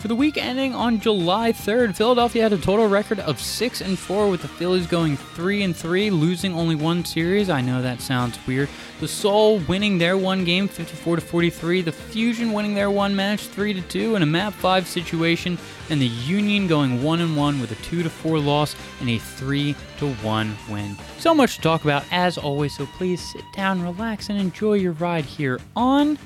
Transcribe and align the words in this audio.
For 0.00 0.08
the 0.08 0.16
week 0.16 0.38
ending 0.38 0.74
on 0.74 0.98
July 0.98 1.52
3rd, 1.52 1.94
Philadelphia 1.94 2.44
had 2.44 2.54
a 2.54 2.58
total 2.58 2.88
record 2.88 3.20
of 3.20 3.38
6 3.38 3.82
and 3.82 3.98
4 3.98 4.30
with 4.30 4.40
the 4.40 4.48
Phillies 4.48 4.86
going 4.86 5.18
3 5.18 5.62
and 5.62 5.76
3, 5.76 6.08
losing 6.08 6.54
only 6.54 6.74
one 6.74 7.04
series. 7.04 7.50
I 7.50 7.60
know 7.60 7.82
that 7.82 8.00
sounds 8.00 8.38
weird. 8.46 8.70
The 9.00 9.06
Soul 9.06 9.58
winning 9.68 9.98
their 9.98 10.16
one 10.16 10.46
game 10.46 10.68
54 10.68 11.16
to 11.16 11.20
43, 11.20 11.82
the 11.82 11.92
Fusion 11.92 12.54
winning 12.54 12.72
their 12.72 12.90
one 12.90 13.14
match 13.14 13.48
3 13.48 13.74
to 13.74 13.82
2 13.82 14.16
in 14.16 14.22
a 14.22 14.26
map 14.26 14.54
5 14.54 14.86
situation, 14.86 15.58
and 15.90 16.00
the 16.00 16.06
Union 16.06 16.66
going 16.66 17.02
1 17.02 17.20
and 17.20 17.36
1 17.36 17.60
with 17.60 17.70
a 17.70 17.82
2 17.82 18.02
to 18.02 18.08
4 18.08 18.38
loss 18.38 18.74
and 19.00 19.10
a 19.10 19.18
3 19.18 19.76
to 19.98 20.14
1 20.14 20.56
win. 20.70 20.96
So 21.18 21.34
much 21.34 21.56
to 21.56 21.60
talk 21.60 21.84
about 21.84 22.04
as 22.10 22.38
always, 22.38 22.74
so 22.74 22.86
please 22.86 23.20
sit 23.20 23.44
down, 23.54 23.82
relax 23.82 24.30
and 24.30 24.40
enjoy 24.40 24.74
your 24.74 24.92
ride 24.92 25.26
here 25.26 25.60
on 25.76 26.18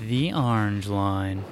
the 0.00 0.32
Orange 0.32 0.88
Line. 0.88 1.44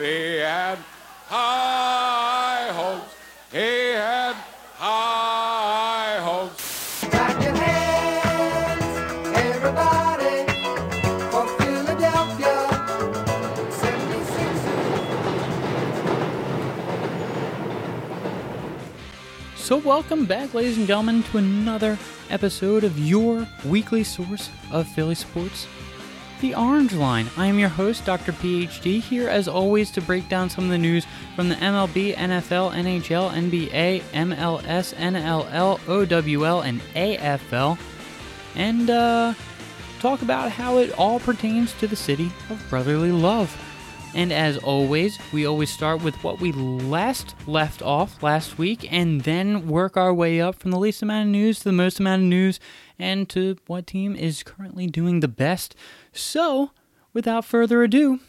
He 0.00 0.36
had 0.36 0.78
high 1.26 2.68
hopes. 2.70 3.14
He 3.50 3.92
had 3.92 4.34
high 4.76 6.18
hopes. 6.20 7.04
Clap 7.04 7.42
your 7.42 7.54
hands, 7.54 8.84
everybody, 9.34 10.44
for 11.30 11.46
Philadelphia. 11.56 12.68
76ers. 13.70 14.86
So, 19.56 19.78
welcome 19.78 20.26
back, 20.26 20.52
ladies 20.52 20.76
and 20.76 20.86
gentlemen, 20.86 21.22
to 21.22 21.38
another 21.38 21.98
episode 22.28 22.84
of 22.84 22.98
your 22.98 23.46
weekly 23.64 24.04
source 24.04 24.50
of 24.70 24.86
Philly 24.88 25.14
sports, 25.14 25.66
The 26.40 26.54
Orange 26.54 26.92
Line. 26.92 27.30
I 27.38 27.46
am 27.46 27.58
your 27.58 27.70
host, 27.70 28.04
Dr. 28.04 28.32
PhD, 28.32 29.00
here 29.00 29.28
as 29.28 29.48
always 29.48 29.90
to 29.92 30.02
break 30.02 30.28
down 30.28 30.50
some 30.50 30.64
of 30.64 30.70
the 30.70 30.76
news 30.76 31.06
from 31.34 31.48
the 31.48 31.54
MLB, 31.54 32.14
NFL, 32.14 32.72
NHL, 32.72 33.30
NBA, 33.30 34.02
MLS, 34.02 34.94
NLL, 34.94 35.80
OWL, 35.88 36.60
and 36.60 36.80
AFL, 36.94 37.78
and 38.54 38.90
uh, 38.90 39.32
talk 39.98 40.20
about 40.20 40.52
how 40.52 40.76
it 40.76 40.92
all 40.98 41.18
pertains 41.20 41.72
to 41.74 41.86
the 41.86 41.96
city 41.96 42.30
of 42.50 42.62
brotherly 42.68 43.12
love. 43.12 43.56
And 44.14 44.32
as 44.32 44.56
always, 44.58 45.18
we 45.32 45.46
always 45.46 45.70
start 45.70 46.02
with 46.02 46.22
what 46.22 46.40
we 46.40 46.52
last 46.52 47.34
left 47.46 47.82
off 47.82 48.22
last 48.22 48.56
week 48.56 48.90
and 48.90 49.22
then 49.22 49.68
work 49.68 49.96
our 49.96 50.12
way 50.12 50.40
up 50.40 50.54
from 50.54 50.70
the 50.70 50.78
least 50.78 51.02
amount 51.02 51.28
of 51.28 51.32
news 51.32 51.58
to 51.58 51.64
the 51.64 51.72
most 51.72 52.00
amount 52.00 52.22
of 52.22 52.28
news 52.28 52.60
and 52.98 53.28
to 53.30 53.56
what 53.66 53.86
team 53.86 54.14
is 54.14 54.42
currently 54.42 54.86
doing 54.86 55.20
the 55.20 55.28
best. 55.28 55.74
So, 56.12 56.70
without 57.12 57.44
further 57.44 57.82
ado, 57.82 58.20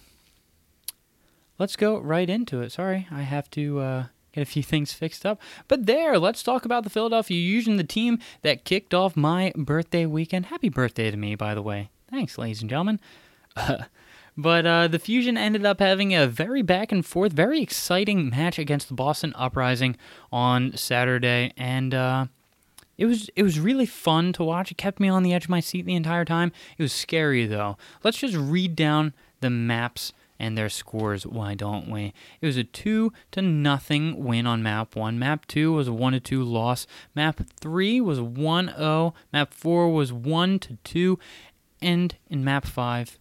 let's 1.58 1.76
go 1.76 1.98
right 1.98 2.30
into 2.30 2.62
it. 2.62 2.72
Sorry, 2.72 3.08
I 3.12 3.22
have 3.22 3.50
to 3.52 3.80
uh, 3.80 4.06
get 4.34 4.42
a 4.42 4.46
few 4.46 4.64
things 4.64 4.94
fixed 4.94 5.26
up. 5.26 5.42
But 5.68 5.86
there, 5.86 6.20
let's 6.20 6.44
talk 6.44 6.66
about 6.66 6.84
the 6.84 6.90
Philadelphia 6.90 7.38
Fusion, 7.38 7.78
the 7.78 7.84
team 7.84 8.20
that 8.42 8.66
kicked 8.66 8.94
off 8.94 9.16
my 9.16 9.52
birthday 9.56 10.06
weekend. 10.06 10.48
Happy 10.48 10.70
birthday 10.70 11.12
to 11.12 11.18
me, 11.18 11.36
by 11.36 11.56
the 11.56 11.62
way. 11.62 11.90
Thanks, 12.10 12.38
ladies 12.38 12.62
and 12.62 12.70
gentlemen. 12.70 13.00
But 14.38 14.68
uh, 14.68 14.88
the 14.88 15.00
Fusion 15.00 15.36
ended 15.36 15.66
up 15.66 15.80
having 15.80 16.14
a 16.14 16.28
very 16.28 16.62
back 16.62 16.92
and 16.92 17.04
forth, 17.04 17.34
very 17.34 17.60
exciting 17.60 18.30
match 18.30 18.60
against 18.60 18.88
the 18.88 18.94
Boston 18.94 19.34
Uprising 19.36 19.98
on 20.32 20.78
Saturday, 20.78 21.54
and 21.58 21.94
uh, 21.96 22.26
it 22.98 23.06
was 23.06 23.30
it 23.36 23.44
was 23.44 23.60
really 23.60 23.86
fun 23.86 24.34
to 24.34 24.44
watch. 24.44 24.72
It 24.72 24.78
kept 24.78 25.00
me 25.00 25.10
on 25.10 25.24
the 25.24 25.34
edge 25.34 25.46
of 25.46 25.50
my 25.50 25.60
seat 25.60 25.86
the 25.86 25.96
entire 25.96 26.26
time. 26.26 26.52
It 26.78 26.84
was 26.84 26.94
scary 26.94 27.46
though. 27.46 27.78
Let's 28.04 28.18
just 28.18 28.36
read 28.36 28.76
down 28.76 29.14
the 29.42 29.50
maps 29.50 30.14
and 30.40 30.58
their 30.58 30.70
scores. 30.70 31.26
Why 31.26 31.56
don't 31.56 31.90
we? 31.90 32.14
It 32.42 32.46
was 32.46 32.58
a 32.58 32.64
two 32.64 33.12
to 33.32 33.42
nothing 33.42 34.24
win 34.24 34.46
on 34.46 34.64
map 34.64 34.96
one. 34.96 35.20
Map 35.20 35.48
two 35.48 35.74
was 35.74 35.88
a 35.88 35.94
one 35.94 36.14
to 36.14 36.20
two 36.20 36.44
loss. 36.44 36.88
Map 37.16 37.42
three 37.60 38.00
was 38.02 38.20
a 38.20 38.24
1-0. 38.24 39.14
Map 39.34 39.54
four 39.54 39.90
was 39.92 40.14
one 40.14 40.60
to 40.60 40.78
two, 40.84 41.20
and 41.82 42.16
in 42.30 42.44
map 42.44 42.66
five 42.66 43.18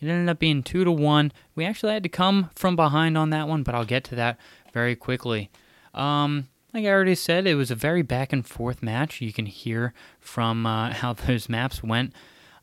it 0.00 0.08
ended 0.08 0.28
up 0.28 0.38
being 0.38 0.62
two 0.62 0.84
to 0.84 0.92
one. 0.92 1.32
We 1.54 1.64
actually 1.64 1.94
had 1.94 2.02
to 2.02 2.08
come 2.08 2.50
from 2.54 2.76
behind 2.76 3.16
on 3.16 3.30
that 3.30 3.48
one, 3.48 3.62
but 3.62 3.74
I'll 3.74 3.84
get 3.84 4.04
to 4.04 4.14
that 4.16 4.38
very 4.72 4.94
quickly. 4.94 5.50
Um, 5.94 6.48
like 6.76 6.84
I 6.84 6.90
already 6.90 7.14
said, 7.14 7.46
it 7.46 7.54
was 7.54 7.70
a 7.70 7.74
very 7.74 8.02
back 8.02 8.32
and 8.32 8.46
forth 8.46 8.82
match. 8.82 9.22
You 9.22 9.32
can 9.32 9.46
hear 9.46 9.94
from 10.20 10.66
uh, 10.66 10.92
how 10.92 11.14
those 11.14 11.48
maps 11.48 11.82
went. 11.82 12.12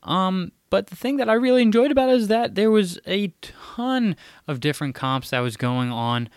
Um, 0.04 0.52
but 0.70 0.88
the 0.88 0.96
thing 0.96 1.16
that 1.16 1.28
I 1.28 1.34
really 1.34 1.62
enjoyed 1.62 1.90
about 1.90 2.10
it 2.10 2.16
is 2.16 2.28
that 2.28 2.54
there 2.54 2.70
was 2.70 2.98
a 3.06 3.32
ton 3.40 4.16
of 4.46 4.60
different 4.60 4.94
comps 4.94 5.30
that 5.30 5.40
was 5.40 5.56
going 5.56 5.90
on. 5.90 6.28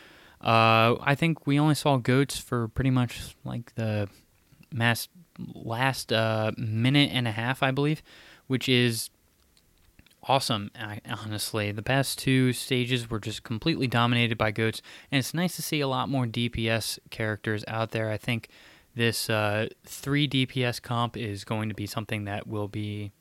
Uh, 0.41 0.95
I 1.01 1.15
think 1.15 1.45
we 1.45 1.59
only 1.59 1.75
saw 1.75 1.97
goats 1.97 2.37
for 2.37 2.67
pretty 2.69 2.91
much 2.91 3.35
like 3.43 3.73
the 3.75 4.07
mass 4.71 5.07
last 5.53 6.11
uh, 6.13 6.51
minute 6.57 7.11
and 7.13 7.27
a 7.27 7.31
half, 7.31 7.61
I 7.61 7.71
believe, 7.71 8.01
which 8.47 8.69
is 8.69 9.09
awesome. 10.23 10.71
Honestly, 11.05 11.71
the 11.71 11.81
past 11.81 12.19
two 12.19 12.53
stages 12.53 13.09
were 13.09 13.19
just 13.19 13.43
completely 13.43 13.87
dominated 13.87 14.37
by 14.37 14.51
goats, 14.51 14.81
and 15.11 15.19
it's 15.19 15.33
nice 15.33 15.55
to 15.55 15.61
see 15.61 15.79
a 15.79 15.87
lot 15.87 16.09
more 16.09 16.25
DPS 16.25 16.99
characters 17.09 17.63
out 17.67 17.91
there. 17.91 18.09
I 18.09 18.17
think 18.17 18.49
this 18.95 19.29
uh, 19.29 19.67
three 19.85 20.27
DPS 20.27 20.81
comp 20.81 21.15
is 21.15 21.43
going 21.43 21.69
to 21.69 21.75
be 21.75 21.85
something 21.85 22.25
that 22.25 22.47
will 22.47 22.67
be, 22.67 23.11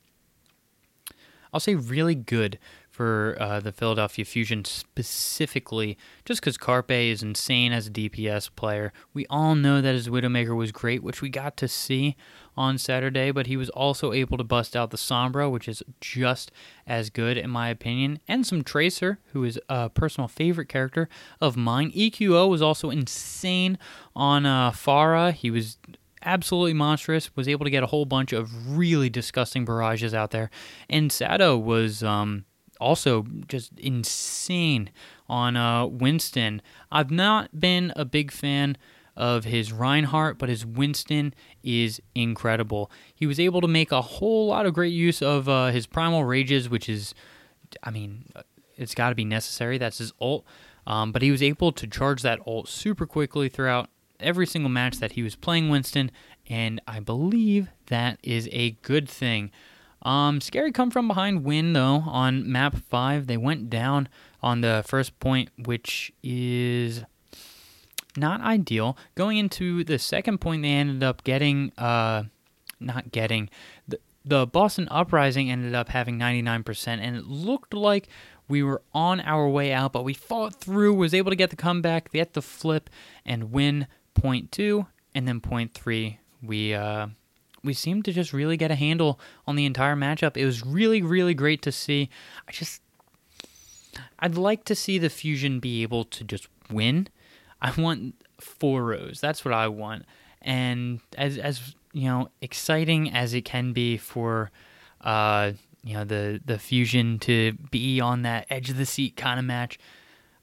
I'll 1.52 1.60
say, 1.60 1.74
really 1.74 2.14
good 2.14 2.58
for 2.96 3.36
uh, 3.38 3.60
the 3.60 3.72
Philadelphia 3.72 4.24
Fusion 4.24 4.64
specifically, 4.64 5.98
just 6.24 6.40
because 6.40 6.56
Carpe 6.56 6.92
is 6.92 7.22
insane 7.22 7.70
as 7.70 7.86
a 7.86 7.90
DPS 7.90 8.48
player. 8.56 8.90
We 9.12 9.26
all 9.28 9.54
know 9.54 9.82
that 9.82 9.94
his 9.94 10.08
Widowmaker 10.08 10.56
was 10.56 10.72
great, 10.72 11.02
which 11.02 11.20
we 11.20 11.28
got 11.28 11.58
to 11.58 11.68
see 11.68 12.16
on 12.56 12.78
Saturday, 12.78 13.32
but 13.32 13.48
he 13.48 13.56
was 13.58 13.68
also 13.68 14.14
able 14.14 14.38
to 14.38 14.44
bust 14.44 14.74
out 14.74 14.92
the 14.92 14.96
Sombra, 14.96 15.50
which 15.50 15.68
is 15.68 15.82
just 16.00 16.50
as 16.86 17.10
good 17.10 17.36
in 17.36 17.50
my 17.50 17.68
opinion, 17.68 18.18
and 18.26 18.46
some 18.46 18.64
Tracer, 18.64 19.18
who 19.34 19.44
is 19.44 19.60
a 19.68 19.90
personal 19.90 20.26
favorite 20.26 20.70
character 20.70 21.06
of 21.38 21.54
mine. 21.54 21.92
EQO 21.92 22.48
was 22.48 22.62
also 22.62 22.88
insane 22.88 23.76
on 24.14 24.46
uh, 24.46 24.70
Pharah. 24.70 25.34
He 25.34 25.50
was 25.50 25.76
absolutely 26.24 26.72
monstrous, 26.72 27.36
was 27.36 27.46
able 27.46 27.64
to 27.64 27.70
get 27.70 27.82
a 27.82 27.88
whole 27.88 28.06
bunch 28.06 28.32
of 28.32 28.74
really 28.78 29.10
disgusting 29.10 29.66
barrages 29.66 30.14
out 30.14 30.30
there, 30.30 30.48
and 30.88 31.12
Sato 31.12 31.58
was 31.58 32.02
um, 32.02 32.46
also 32.80 33.26
just 33.48 33.72
insane 33.78 34.90
on 35.28 35.56
uh, 35.56 35.86
Winston. 35.86 36.62
I've 36.90 37.10
not 37.10 37.60
been 37.60 37.92
a 37.96 38.04
big 38.04 38.30
fan 38.30 38.76
of 39.16 39.44
his 39.44 39.72
Reinhardt, 39.72 40.38
but 40.38 40.48
his 40.48 40.66
Winston 40.66 41.34
is 41.62 42.00
incredible. 42.14 42.90
He 43.14 43.26
was 43.26 43.40
able 43.40 43.60
to 43.62 43.68
make 43.68 43.90
a 43.90 44.02
whole 44.02 44.48
lot 44.48 44.66
of 44.66 44.74
great 44.74 44.92
use 44.92 45.22
of 45.22 45.48
uh, 45.48 45.68
his 45.68 45.86
Primal 45.86 46.24
Rages, 46.24 46.68
which 46.68 46.88
is, 46.88 47.14
I 47.82 47.90
mean, 47.90 48.26
it's 48.76 48.94
got 48.94 49.08
to 49.08 49.14
be 49.14 49.24
necessary. 49.24 49.78
That's 49.78 49.98
his 49.98 50.12
ult. 50.20 50.44
Um, 50.86 51.12
but 51.12 51.22
he 51.22 51.30
was 51.30 51.42
able 51.42 51.72
to 51.72 51.86
charge 51.86 52.22
that 52.22 52.40
ult 52.46 52.68
super 52.68 53.06
quickly 53.06 53.48
throughout 53.48 53.88
every 54.20 54.46
single 54.46 54.70
match 54.70 54.98
that 54.98 55.12
he 55.12 55.22
was 55.22 55.34
playing 55.34 55.68
Winston, 55.68 56.10
and 56.48 56.80
I 56.86 57.00
believe 57.00 57.68
that 57.86 58.18
is 58.22 58.48
a 58.52 58.72
good 58.82 59.08
thing. 59.08 59.50
Um, 60.06 60.40
scary 60.40 60.70
come 60.70 60.92
from 60.92 61.08
behind 61.08 61.42
win 61.42 61.72
though 61.72 62.04
on 62.06 62.50
map 62.50 62.76
five. 62.76 63.26
They 63.26 63.36
went 63.36 63.68
down 63.68 64.08
on 64.40 64.60
the 64.60 64.84
first 64.86 65.18
point, 65.18 65.50
which 65.58 66.12
is 66.22 67.02
not 68.16 68.40
ideal. 68.40 68.96
Going 69.16 69.38
into 69.38 69.82
the 69.82 69.98
second 69.98 70.40
point, 70.40 70.62
they 70.62 70.70
ended 70.70 71.02
up 71.02 71.24
getting, 71.24 71.72
uh, 71.76 72.24
not 72.78 73.10
getting 73.10 73.50
the 73.88 73.98
the 74.24 74.46
Boston 74.46 74.88
Uprising 74.90 75.50
ended 75.50 75.74
up 75.74 75.88
having 75.88 76.18
99%, 76.18 76.88
and 76.88 77.16
it 77.16 77.26
looked 77.26 77.72
like 77.72 78.08
we 78.48 78.60
were 78.60 78.82
on 78.92 79.20
our 79.20 79.48
way 79.48 79.72
out, 79.72 79.92
but 79.92 80.02
we 80.02 80.14
fought 80.14 80.56
through, 80.56 80.94
was 80.94 81.14
able 81.14 81.30
to 81.30 81.36
get 81.36 81.50
the 81.50 81.56
comeback, 81.56 82.12
get 82.12 82.32
the 82.32 82.42
flip, 82.42 82.90
and 83.24 83.52
win 83.52 83.86
point 84.14 84.50
two, 84.50 84.86
and 85.14 85.28
then 85.28 85.40
point 85.40 85.74
three. 85.74 86.18
We 86.42 86.74
uh, 86.74 87.08
we 87.66 87.74
seemed 87.74 88.04
to 88.06 88.12
just 88.12 88.32
really 88.32 88.56
get 88.56 88.70
a 88.70 88.74
handle 88.74 89.20
on 89.46 89.56
the 89.56 89.66
entire 89.66 89.96
matchup. 89.96 90.36
It 90.36 90.46
was 90.46 90.64
really, 90.64 91.02
really 91.02 91.34
great 91.34 91.62
to 91.62 91.72
see. 91.72 92.08
I 92.48 92.52
just, 92.52 92.80
I'd 94.18 94.36
like 94.36 94.64
to 94.64 94.74
see 94.74 94.98
the 94.98 95.10
Fusion 95.10 95.60
be 95.60 95.82
able 95.82 96.04
to 96.04 96.24
just 96.24 96.48
win. 96.70 97.08
I 97.60 97.72
want 97.78 98.14
four 98.40 98.84
rows. 98.84 99.20
That's 99.20 99.44
what 99.44 99.52
I 99.52 99.68
want. 99.68 100.04
And 100.42 101.00
as 101.16 101.38
as 101.38 101.74
you 101.92 102.04
know, 102.04 102.28
exciting 102.40 103.10
as 103.10 103.34
it 103.34 103.44
can 103.44 103.72
be 103.72 103.96
for, 103.96 104.50
uh, 105.00 105.52
you 105.82 105.94
know, 105.94 106.04
the 106.04 106.40
the 106.44 106.58
Fusion 106.58 107.18
to 107.20 107.52
be 107.70 108.00
on 108.00 108.22
that 108.22 108.46
edge 108.50 108.70
of 108.70 108.76
the 108.76 108.86
seat 108.86 109.16
kind 109.16 109.38
of 109.38 109.44
match. 109.44 109.78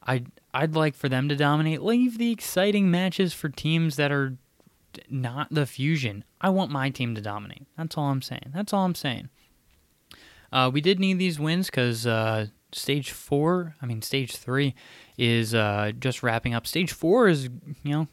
I 0.05 0.23
I'd 0.53 0.75
like 0.75 0.95
for 0.95 1.09
them 1.09 1.29
to 1.29 1.35
dominate. 1.35 1.81
Leave 1.81 2.17
the 2.17 2.31
exciting 2.31 2.91
matches 2.91 3.33
for 3.33 3.49
teams 3.49 3.95
that 3.95 4.11
are 4.11 4.35
not 5.10 5.48
the 5.51 5.66
Fusion. 5.66 6.24
I 6.42 6.50
want 6.50 6.72
my 6.72 6.90
team 6.90 7.16
to 7.16 7.22
dominate. 7.22 7.68
That's 7.78 7.98
all 7.98 8.06
I'm 8.06 8.22
saying. 8.22 8.51
That's 8.54 8.74
all 8.74 8.86
I'm 8.86 8.95
saying. 8.95 9.30
Uh, 10.51 10.69
we 10.72 10.81
did 10.81 11.00
need 11.00 11.18
these 11.18 11.40
wins 11.40 11.68
because 11.68 12.06
uh, 12.06 12.48
stage 12.72 13.12
four, 13.12 13.75
I 13.81 13.86
mean 13.86 14.01
stage 14.01 14.36
three, 14.36 14.75
is 15.18 15.56
uh, 15.56 15.92
just 16.00 16.22
wrapping 16.22 16.54
up. 16.54 16.68
Stage 16.68 16.92
four 16.92 17.28
is 17.28 17.45
you 17.84 17.92
know 17.92 18.07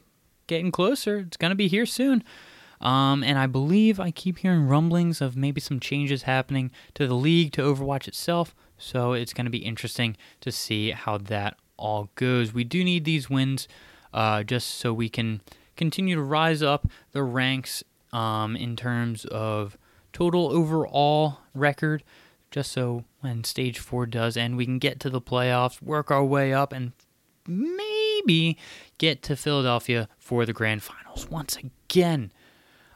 getting 0.47 0.71
closer. 0.71 1.19
It's 1.19 1.37
gonna 1.37 1.55
be 1.55 1.67
here 1.67 1.85
soon. 1.85 2.23
Um, 2.81 3.23
and 3.23 3.37
I 3.37 3.45
believe 3.45 3.99
I 3.99 4.09
keep 4.11 4.39
hearing 4.39 4.67
rumblings 4.67 5.21
of 5.21 5.37
maybe 5.37 5.61
some 5.61 5.79
changes 5.79 6.23
happening 6.23 6.71
to 6.95 7.07
the 7.07 7.13
league, 7.13 7.51
to 7.53 7.61
Overwatch 7.61 8.07
itself. 8.07 8.55
So 8.77 9.13
it's 9.13 9.33
going 9.33 9.45
to 9.45 9.51
be 9.51 9.59
interesting 9.59 10.17
to 10.41 10.51
see 10.51 10.89
how 10.89 11.19
that 11.19 11.57
all 11.77 12.09
goes. 12.15 12.53
We 12.53 12.63
do 12.63 12.83
need 12.83 13.05
these 13.05 13.29
wins 13.29 13.67
uh, 14.13 14.41
just 14.41 14.67
so 14.67 14.93
we 14.93 15.09
can 15.09 15.41
continue 15.81 16.13
to 16.13 16.21
rise 16.21 16.61
up 16.61 16.87
the 17.11 17.23
ranks 17.23 17.83
um, 18.13 18.55
in 18.55 18.75
terms 18.75 19.25
of 19.25 19.79
total 20.13 20.51
overall 20.51 21.39
record. 21.55 22.03
Just 22.51 22.71
so 22.71 23.03
when 23.21 23.43
stage 23.43 23.79
four 23.79 24.05
does 24.05 24.37
end, 24.37 24.57
we 24.57 24.65
can 24.65 24.77
get 24.77 24.99
to 24.99 25.09
the 25.09 25.19
playoffs, 25.19 25.81
work 25.81 26.11
our 26.11 26.23
way 26.23 26.53
up, 26.53 26.71
and 26.71 26.91
maybe 27.47 28.59
get 28.99 29.23
to 29.23 29.35
Philadelphia 29.35 30.07
for 30.19 30.45
the 30.45 30.53
grand 30.53 30.83
finals 30.83 31.27
once 31.31 31.57
again. 31.57 32.31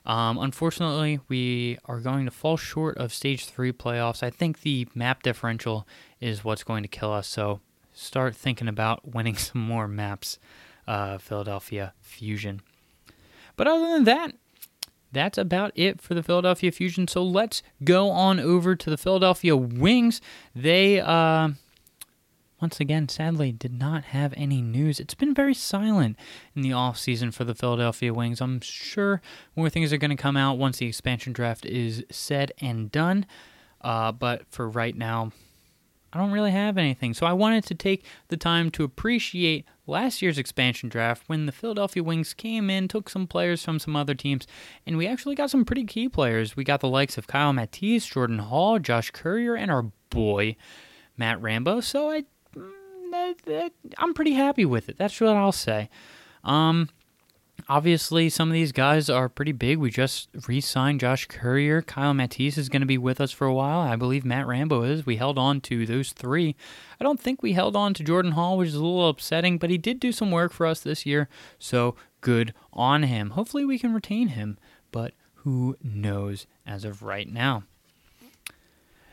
Um, 0.05 0.37
unfortunately, 0.37 1.19
we 1.27 1.79
are 1.85 1.99
going 1.99 2.25
to 2.25 2.31
fall 2.31 2.55
short 2.55 2.99
of 2.99 3.11
stage 3.11 3.47
three 3.47 3.71
playoffs. 3.71 4.21
I 4.21 4.29
think 4.29 4.61
the 4.61 4.87
map 4.93 5.23
differential 5.23 5.87
is 6.21 6.43
what's 6.43 6.63
going 6.63 6.83
to 6.83 6.89
kill 6.89 7.11
us. 7.11 7.27
So 7.27 7.61
start 7.93 8.35
thinking 8.35 8.67
about 8.67 9.07
winning 9.15 9.37
some 9.37 9.61
more 9.61 9.87
maps, 9.87 10.37
uh, 10.87 11.17
Philadelphia 11.17 11.95
Fusion. 11.99 12.61
But 13.55 13.67
other 13.67 13.87
than 13.93 14.03
that, 14.05 14.33
that's 15.11 15.37
about 15.37 15.71
it 15.75 16.01
for 16.01 16.13
the 16.13 16.23
Philadelphia 16.23 16.71
Fusion. 16.71 17.07
So 17.07 17.23
let's 17.23 17.63
go 17.83 18.09
on 18.09 18.39
over 18.39 18.75
to 18.75 18.89
the 18.89 18.97
Philadelphia 18.97 19.55
Wings. 19.55 20.19
They, 20.53 20.99
uh, 20.99 21.49
once 22.59 22.79
again, 22.79 23.07
sadly, 23.07 23.53
did 23.53 23.79
not 23.79 24.05
have 24.05 24.33
any 24.35 24.61
news. 24.61 24.99
It's 24.99 25.13
been 25.13 25.33
very 25.33 25.53
silent 25.53 26.17
in 26.53 26.63
the 26.63 26.73
off 26.73 26.97
season 26.97 27.31
for 27.31 27.45
the 27.45 27.55
Philadelphia 27.55 28.13
Wings. 28.13 28.41
I'm 28.41 28.59
sure 28.59 29.21
more 29.55 29.69
things 29.69 29.93
are 29.93 29.97
going 29.97 30.15
to 30.15 30.21
come 30.21 30.35
out 30.35 30.57
once 30.57 30.79
the 30.79 30.87
expansion 30.87 31.31
draft 31.31 31.65
is 31.65 32.03
said 32.11 32.51
and 32.59 32.91
done. 32.91 33.25
Uh, 33.81 34.11
but 34.11 34.43
for 34.49 34.67
right 34.67 34.97
now, 34.97 35.31
I 36.11 36.17
don't 36.17 36.31
really 36.31 36.51
have 36.51 36.77
anything. 36.77 37.13
So 37.13 37.25
I 37.25 37.33
wanted 37.33 37.65
to 37.65 37.75
take 37.75 38.05
the 38.29 38.37
time 38.37 38.71
to 38.71 38.83
appreciate 38.83 39.65
last 39.87 40.21
year's 40.21 40.37
expansion 40.37 40.89
draft 40.89 41.23
when 41.27 41.45
the 41.45 41.51
Philadelphia 41.51 42.03
Wings 42.03 42.33
came 42.33 42.69
in, 42.69 42.87
took 42.87 43.09
some 43.09 43.27
players 43.27 43.63
from 43.63 43.79
some 43.79 43.95
other 43.95 44.15
teams, 44.15 44.47
and 44.85 44.97
we 44.97 45.07
actually 45.07 45.35
got 45.35 45.49
some 45.49 45.65
pretty 45.65 45.85
key 45.85 46.09
players. 46.09 46.55
We 46.55 46.63
got 46.63 46.79
the 46.79 46.89
likes 46.89 47.17
of 47.17 47.27
Kyle 47.27 47.53
Matisz, 47.53 48.11
Jordan 48.11 48.39
Hall, 48.39 48.79
Josh 48.79 49.11
Currier, 49.11 49.55
and 49.55 49.71
our 49.71 49.83
boy 50.09 50.55
Matt 51.17 51.41
Rambo. 51.41 51.81
So 51.81 52.09
I, 52.11 52.23
mm, 52.55 52.71
that, 53.11 53.35
that, 53.45 53.71
I'm 53.97 54.13
pretty 54.13 54.33
happy 54.33 54.65
with 54.65 54.89
it. 54.89 54.97
That's 54.97 55.19
what 55.19 55.35
I'll 55.35 55.51
say. 55.51 55.89
Um, 56.43 56.89
obviously, 57.67 58.29
some 58.29 58.49
of 58.49 58.53
these 58.53 58.71
guys 58.71 59.09
are 59.09 59.29
pretty 59.29 59.51
big. 59.51 59.77
We 59.77 59.89
just 59.89 60.29
re 60.47 60.61
signed 60.61 60.99
Josh 60.99 61.25
Currier. 61.27 61.81
Kyle 61.81 62.13
Matisz 62.13 62.57
is 62.57 62.69
going 62.69 62.81
to 62.81 62.85
be 62.85 62.97
with 62.97 63.19
us 63.19 63.31
for 63.31 63.47
a 63.47 63.53
while. 63.53 63.79
I 63.79 63.95
believe 63.95 64.25
Matt 64.25 64.47
Rambo 64.47 64.83
is. 64.83 65.05
We 65.05 65.17
held 65.17 65.37
on 65.37 65.61
to 65.61 65.85
those 65.85 66.11
three. 66.11 66.55
I 66.99 67.03
don't 67.03 67.19
think 67.19 67.41
we 67.41 67.53
held 67.53 67.75
on 67.75 67.93
to 67.95 68.03
Jordan 68.03 68.33
Hall, 68.33 68.57
which 68.57 68.69
is 68.69 68.75
a 68.75 68.83
little 68.83 69.09
upsetting, 69.09 69.57
but 69.57 69.69
he 69.69 69.77
did 69.77 69.99
do 69.99 70.11
some 70.11 70.31
work 70.31 70.51
for 70.51 70.65
us 70.65 70.79
this 70.79 71.05
year. 71.05 71.27
So 71.59 71.95
good 72.21 72.53
on 72.73 73.03
him. 73.03 73.31
Hopefully, 73.31 73.65
we 73.65 73.79
can 73.79 73.93
retain 73.93 74.29
him, 74.29 74.57
but 74.91 75.13
who 75.35 75.77
knows 75.83 76.47
as 76.65 76.85
of 76.85 77.03
right 77.03 77.31
now. 77.31 77.63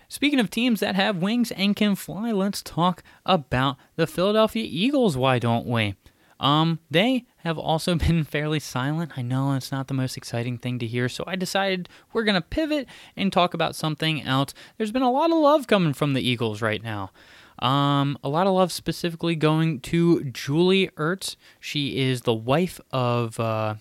Speaking 0.08 0.40
of 0.40 0.50
teams 0.50 0.80
that 0.80 0.94
have 0.94 1.16
wings 1.16 1.50
and 1.52 1.74
can 1.74 1.94
fly, 1.94 2.32
let's 2.32 2.60
talk 2.62 3.02
about 3.24 3.78
the 3.96 4.06
Philadelphia 4.06 4.66
Eagles, 4.68 5.16
why 5.16 5.38
don't 5.38 5.66
we? 5.66 5.94
Um, 6.42 6.80
they 6.90 7.24
have 7.38 7.56
also 7.56 7.94
been 7.96 8.24
fairly 8.24 8.58
silent. 8.58 9.12
I 9.16 9.22
know 9.22 9.54
it's 9.54 9.72
not 9.72 9.88
the 9.88 9.94
most 9.94 10.16
exciting 10.16 10.58
thing 10.58 10.78
to 10.80 10.86
hear, 10.86 11.08
so 11.08 11.24
I 11.26 11.36
decided 11.36 11.88
we're 12.12 12.24
going 12.24 12.34
to 12.34 12.42
pivot 12.42 12.86
and 13.16 13.32
talk 13.32 13.54
about 13.54 13.74
something 13.74 14.22
else. 14.22 14.52
There's 14.76 14.92
been 14.92 15.02
a 15.02 15.10
lot 15.10 15.30
of 15.30 15.38
love 15.38 15.66
coming 15.66 15.94
from 15.94 16.12
the 16.12 16.20
Eagles 16.20 16.60
right 16.60 16.82
now. 16.82 17.12
Um, 17.60 18.18
a 18.24 18.28
lot 18.28 18.48
of 18.48 18.54
love 18.54 18.72
specifically 18.72 19.36
going 19.36 19.80
to 19.80 20.24
Julie 20.24 20.88
Ertz. 20.96 21.36
She 21.60 21.98
is 21.98 22.22
the 22.22 22.34
wife 22.34 22.80
of 22.90 23.38
uh, 23.38 23.76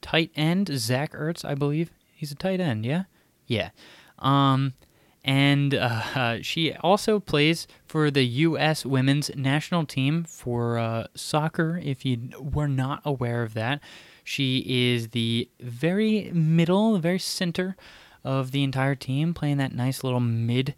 tight 0.00 0.30
end 0.36 0.70
Zach 0.72 1.12
Ertz, 1.12 1.44
I 1.44 1.56
believe. 1.56 1.90
He's 2.14 2.30
a 2.30 2.36
tight 2.36 2.60
end, 2.60 2.86
yeah? 2.86 3.04
Yeah. 3.48 3.70
Um, 4.20 4.74
and 5.26 5.74
uh, 5.74 6.40
she 6.40 6.72
also 6.74 7.18
plays 7.18 7.66
for 7.84 8.12
the 8.12 8.24
U.S. 8.24 8.86
women's 8.86 9.28
national 9.34 9.84
team 9.84 10.22
for 10.22 10.78
uh, 10.78 11.08
soccer. 11.16 11.80
If 11.82 12.04
you 12.04 12.30
were 12.38 12.68
not 12.68 13.02
aware 13.04 13.42
of 13.42 13.52
that, 13.54 13.80
she 14.22 14.64
is 14.66 15.08
the 15.08 15.50
very 15.60 16.30
middle, 16.32 16.98
very 16.98 17.18
center 17.18 17.76
of 18.22 18.52
the 18.52 18.62
entire 18.62 18.94
team, 18.94 19.34
playing 19.34 19.56
that 19.56 19.74
nice 19.74 20.04
little 20.04 20.20
mid. 20.20 20.76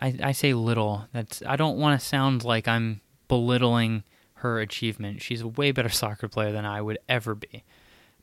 I, 0.00 0.18
I 0.20 0.32
say 0.32 0.52
little. 0.52 1.06
That's 1.12 1.40
I 1.46 1.54
don't 1.54 1.78
want 1.78 1.98
to 1.98 2.04
sound 2.04 2.42
like 2.42 2.66
I'm 2.66 3.00
belittling 3.28 4.02
her 4.34 4.58
achievement. 4.58 5.22
She's 5.22 5.42
a 5.42 5.48
way 5.48 5.70
better 5.70 5.88
soccer 5.90 6.26
player 6.26 6.50
than 6.50 6.64
I 6.64 6.82
would 6.82 6.98
ever 7.08 7.36
be. 7.36 7.62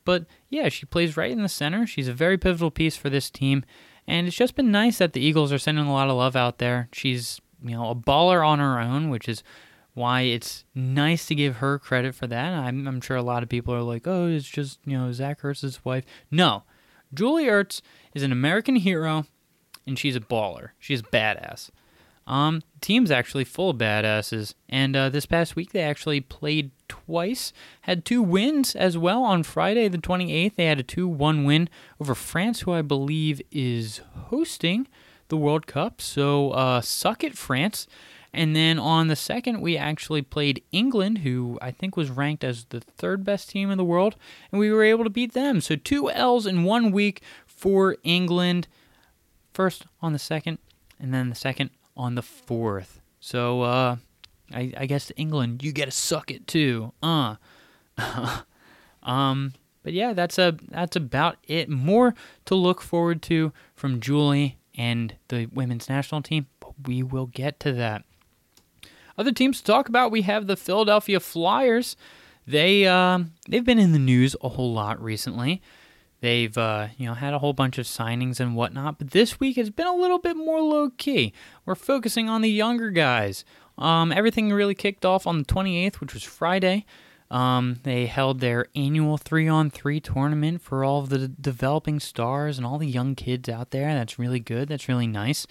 But 0.04 0.25
yeah, 0.50 0.68
she 0.68 0.86
plays 0.86 1.15
right 1.15 1.31
in 1.31 1.42
the 1.42 1.48
center. 1.48 1.88
She's 1.88 2.10
a 2.10 2.13
very 2.13 2.38
pivotal 2.38 2.69
piece 2.71 2.98
for 2.98 3.10
this 3.10 3.30
team. 3.30 3.63
And 4.07 4.27
it's 4.27 4.35
just 4.35 4.55
been 4.55 4.71
nice 4.71 4.97
that 4.97 5.13
the 5.13 5.21
Eagles 5.21 5.51
are 5.51 5.57
sending 5.57 5.85
a 5.85 5.94
lot 5.94 6.09
of 6.09 6.17
love 6.17 6.35
out 6.35 6.57
there. 6.57 6.89
She's, 6.91 7.39
you 7.63 7.71
know, 7.71 7.89
a 7.89 7.95
baller 7.95 8.45
on 8.45 8.59
her 8.59 8.79
own, 8.79 9.09
which 9.09 9.29
is 9.29 9.44
why 9.94 10.21
it's 10.21 10.65
nice 10.75 11.25
to 11.27 11.35
give 11.35 11.57
her 11.57 11.79
credit 11.79 12.15
for 12.15 12.27
that. 12.27 12.53
I'm, 12.53 12.88
I'm 12.88 13.01
sure 13.01 13.15
a 13.15 13.21
lot 13.23 13.44
of 13.44 13.50
people 13.50 13.73
are 13.73 13.81
like, 13.81 14.07
oh, 14.07 14.27
it's 14.27 14.47
just, 14.47 14.79
you 14.85 14.97
know, 14.97 15.11
Zach 15.11 15.41
Ertz's 15.41 15.83
wife. 15.85 16.03
No. 16.31 16.63
Julie 17.13 17.45
Ertz 17.45 17.81
is 18.13 18.23
an 18.23 18.31
American 18.31 18.75
hero, 18.75 19.25
and 19.85 19.97
she's 20.00 20.15
a 20.15 20.19
baller. 20.19 20.69
She's 20.79 21.01
badass. 21.01 21.69
Um, 22.25 22.62
team's 22.80 23.12
actually 23.12 23.44
full 23.44 23.72
of 23.72 23.77
badasses, 23.77 24.53
and 24.70 24.96
uh, 24.96 25.10
this 25.10 25.25
past 25.25 25.56
week 25.56 25.72
they 25.72 25.82
actually 25.82 26.22
played 26.22 26.72
twice. 26.88 27.51
Had 27.82 28.06
two 28.06 28.22
wins 28.22 28.75
as 28.75 28.98
well 28.98 29.24
on 29.24 29.44
Friday 29.44 29.88
the 29.88 29.98
28th. 29.98 30.56
They 30.56 30.65
had 30.65 30.80
a 30.80 30.84
2-1 30.84 31.46
win 31.46 31.70
over 32.00 32.15
France, 32.15 32.62
who 32.62 32.72
I 32.72 32.82
believe 32.82 33.42
is 33.51 34.01
hosting 34.27 34.88
the 35.27 35.38
World 35.38 35.68
Cup. 35.68 36.01
So 36.01 36.51
uh, 36.51 36.82
suck 36.82 37.24
it, 37.24 37.38
France. 37.38 37.88
And 38.36 38.56
then 38.56 38.80
on 38.80 39.10
the 39.10 39.15
second, 39.15 39.62
we 39.62 39.77
actually 39.77 40.24
played 40.24 40.63
England, 40.72 41.20
who 41.20 41.60
I 41.62 41.70
think 41.70 41.96
was 41.96 42.10
ranked 42.10 42.44
as 42.44 42.65
the 42.65 42.80
third 42.80 43.24
best 43.24 43.50
team 43.50 43.70
in 43.70 43.77
the 43.77 43.84
world, 43.84 44.15
and 44.51 44.60
we 44.60 44.72
were 44.72 44.84
able 44.84 45.03
to 45.03 45.10
beat 45.10 45.34
them. 45.34 45.62
So 45.62 45.75
two 45.75 46.10
L's 46.10 46.48
in 46.48 46.63
one 46.63 46.92
week 46.92 47.22
for 47.46 47.96
England. 48.03 48.68
First 49.53 49.86
on 50.01 50.13
the 50.13 50.20
second, 50.20 50.58
and 51.00 51.13
then 51.13 51.30
the 51.30 51.36
second 51.36 51.70
on 51.95 52.15
the 52.15 52.21
fourth. 52.21 53.01
So, 53.19 53.62
uh, 53.62 53.95
I, 54.51 54.73
I 54.77 54.85
guess 54.85 55.12
England, 55.15 55.63
you 55.63 55.71
gotta 55.71 55.91
suck 55.91 56.31
it 56.31 56.47
too. 56.47 56.93
Uh. 57.01 57.35
um, 59.03 59.53
but 59.83 59.93
yeah, 59.93 60.13
that's 60.13 60.38
a 60.38 60.57
that's 60.69 60.95
about 60.95 61.38
it. 61.47 61.69
More 61.69 62.15
to 62.45 62.55
look 62.55 62.81
forward 62.81 63.21
to 63.23 63.51
from 63.75 64.00
Julie 64.00 64.57
and 64.75 65.15
the 65.27 65.47
women's 65.47 65.89
national 65.89 66.21
team, 66.21 66.47
but 66.59 66.73
we 66.88 67.03
will 67.03 67.27
get 67.27 67.59
to 67.62 67.73
that. 67.73 68.03
Other 69.17 69.31
teams 69.31 69.59
to 69.59 69.65
talk 69.65 69.89
about, 69.89 70.09
we 70.09 70.23
have 70.23 70.47
the 70.47 70.57
Philadelphia 70.57 71.19
Flyers. 71.19 71.95
They 72.47 72.88
um, 72.88 73.33
they've 73.47 73.63
been 73.63 73.79
in 73.79 73.91
the 73.91 74.00
news 74.00 74.35
a 74.41 74.50
whole 74.50 74.73
lot 74.73 75.01
recently. 75.01 75.62
They've 76.24 76.58
uh, 76.58 76.88
you 76.98 77.06
know 77.06 77.15
had 77.15 77.34
a 77.34 77.39
whole 77.39 77.51
bunch 77.51 77.77
of 77.77 77.86
signings 77.86 78.39
and 78.39 78.56
whatnot, 78.56 78.98
but 78.98 79.12
this 79.12 79.42
week 79.42 79.58
has 79.58 79.70
been 79.70 79.88
a 79.88 79.94
little 79.94 80.20
bit 80.20 80.38
more 80.38 80.62
low 80.62 80.89
key. 80.89 81.34
We're 81.65 81.75
focusing 81.75 82.30
on 82.30 82.39
the 82.39 82.50
younger 82.50 82.92
guys. 82.92 83.44
Um, 83.77 84.10
everything 84.13 84.50
really 84.50 84.74
kicked 84.74 85.03
off 85.03 85.27
on 85.27 85.39
the 85.39 85.44
28th, 85.44 85.96
which 85.96 86.13
was 86.13 86.24
Friday. 86.24 86.86
Um, 87.30 87.82
they 87.84 88.06
held 88.06 88.39
their 88.39 88.68
annual 88.74 89.18
three 89.18 89.50
on 89.50 89.70
three 89.70 90.00
tournament 90.00 90.62
for 90.62 90.86
all 90.86 91.01
of 91.01 91.10
the 91.10 91.27
developing 91.27 92.00
stars 92.00 92.58
and 92.58 92.65
all 92.65 92.77
the 92.77 92.88
young 92.88 93.15
kids 93.15 93.50
out 93.50 93.72
there. 93.72 93.94
That's 93.94 94.18
really 94.18 94.39
good. 94.39 94.70
That's 94.70 94.88
really 94.88 95.08
nice. 95.08 95.46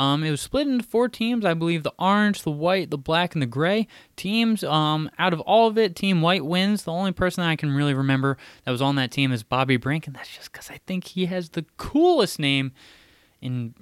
Um, 0.00 0.24
it 0.24 0.30
was 0.30 0.40
split 0.40 0.66
into 0.66 0.82
four 0.82 1.10
teams. 1.10 1.44
I 1.44 1.52
believe 1.52 1.82
the 1.82 1.92
orange, 1.98 2.42
the 2.42 2.50
white, 2.50 2.88
the 2.88 2.96
black, 2.96 3.34
and 3.34 3.42
the 3.42 3.46
gray 3.46 3.86
teams. 4.16 4.64
Um, 4.64 5.10
out 5.18 5.34
of 5.34 5.40
all 5.40 5.68
of 5.68 5.76
it, 5.76 5.94
Team 5.94 6.22
White 6.22 6.42
wins. 6.42 6.84
The 6.84 6.90
only 6.90 7.12
person 7.12 7.44
I 7.44 7.54
can 7.54 7.70
really 7.70 7.92
remember 7.92 8.38
that 8.64 8.70
was 8.70 8.80
on 8.80 8.94
that 8.94 9.10
team 9.10 9.30
is 9.30 9.42
Bobby 9.42 9.76
Brink, 9.76 10.06
and 10.06 10.16
that's 10.16 10.34
just 10.34 10.52
because 10.52 10.70
I 10.70 10.80
think 10.86 11.08
he 11.08 11.26
has 11.26 11.50
the 11.50 11.66
coolest 11.76 12.38
name 12.38 12.72
in 13.42 13.74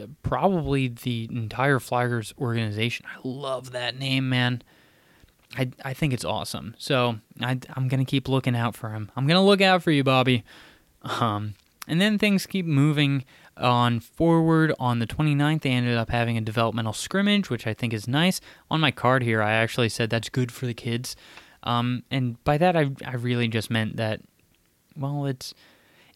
uh, 0.00 0.06
probably 0.22 0.86
the 0.86 1.28
entire 1.32 1.80
Flyers 1.80 2.32
organization. 2.38 3.04
I 3.12 3.18
love 3.24 3.72
that 3.72 3.98
name, 3.98 4.28
man. 4.28 4.62
I 5.58 5.72
I 5.84 5.94
think 5.94 6.12
it's 6.12 6.24
awesome. 6.24 6.76
So 6.78 7.18
I 7.40 7.58
I'm 7.74 7.88
gonna 7.88 8.04
keep 8.04 8.28
looking 8.28 8.54
out 8.54 8.76
for 8.76 8.90
him. 8.90 9.10
I'm 9.16 9.26
gonna 9.26 9.44
look 9.44 9.60
out 9.60 9.82
for 9.82 9.90
you, 9.90 10.04
Bobby. 10.04 10.44
Um, 11.02 11.54
and 11.88 12.00
then 12.00 12.18
things 12.18 12.46
keep 12.46 12.66
moving 12.66 13.24
on 13.56 14.00
forward. 14.00 14.72
On 14.78 14.98
the 14.98 15.06
29th, 15.06 15.62
they 15.62 15.70
ended 15.70 15.96
up 15.96 16.10
having 16.10 16.36
a 16.36 16.40
developmental 16.40 16.92
scrimmage, 16.92 17.50
which 17.50 17.66
I 17.66 17.74
think 17.74 17.92
is 17.92 18.06
nice. 18.06 18.40
On 18.70 18.80
my 18.80 18.90
card 18.90 19.22
here, 19.22 19.42
I 19.42 19.52
actually 19.52 19.88
said 19.88 20.10
that's 20.10 20.28
good 20.28 20.52
for 20.52 20.66
the 20.66 20.74
kids. 20.74 21.16
Um, 21.62 22.04
and 22.10 22.42
by 22.44 22.58
that, 22.58 22.76
I, 22.76 22.90
I 23.04 23.14
really 23.14 23.48
just 23.48 23.70
meant 23.70 23.96
that, 23.96 24.20
well, 24.96 25.26
it's 25.26 25.52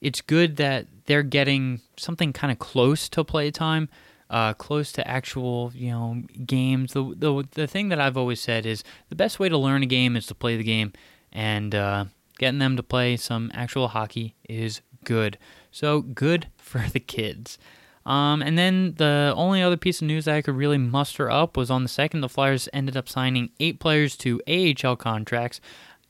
it's 0.00 0.20
good 0.22 0.56
that 0.56 0.86
they're 1.06 1.22
getting 1.22 1.80
something 1.96 2.32
kind 2.32 2.50
of 2.50 2.58
close 2.58 3.08
to 3.10 3.22
playtime, 3.22 3.88
uh, 4.30 4.54
close 4.54 4.92
to 4.92 5.06
actual 5.06 5.72
you 5.74 5.90
know 5.90 6.22
games. 6.46 6.92
The, 6.92 7.14
the 7.16 7.44
the 7.50 7.66
thing 7.66 7.88
that 7.88 8.00
I've 8.00 8.16
always 8.16 8.40
said 8.40 8.64
is 8.64 8.84
the 9.08 9.16
best 9.16 9.38
way 9.38 9.48
to 9.48 9.58
learn 9.58 9.82
a 9.82 9.86
game 9.86 10.16
is 10.16 10.26
to 10.26 10.34
play 10.34 10.56
the 10.56 10.64
game, 10.64 10.92
and 11.32 11.74
uh, 11.74 12.04
getting 12.38 12.58
them 12.58 12.76
to 12.76 12.82
play 12.82 13.16
some 13.16 13.50
actual 13.52 13.88
hockey 13.88 14.36
is 14.48 14.80
good. 15.04 15.36
So 15.70 16.00
good 16.00 16.48
for 16.56 16.80
the 16.80 17.00
kids. 17.00 17.58
Um, 18.06 18.42
and 18.42 18.56
then 18.56 18.94
the 18.96 19.34
only 19.36 19.62
other 19.62 19.76
piece 19.76 20.00
of 20.00 20.08
news 20.08 20.24
that 20.24 20.34
I 20.34 20.42
could 20.42 20.56
really 20.56 20.78
muster 20.78 21.30
up 21.30 21.56
was 21.56 21.70
on 21.70 21.82
the 21.82 21.88
second, 21.88 22.22
the 22.22 22.28
Flyers 22.28 22.68
ended 22.72 22.96
up 22.96 23.08
signing 23.08 23.50
eight 23.60 23.78
players 23.78 24.16
to 24.18 24.40
AHL 24.48 24.96
contracts. 24.96 25.60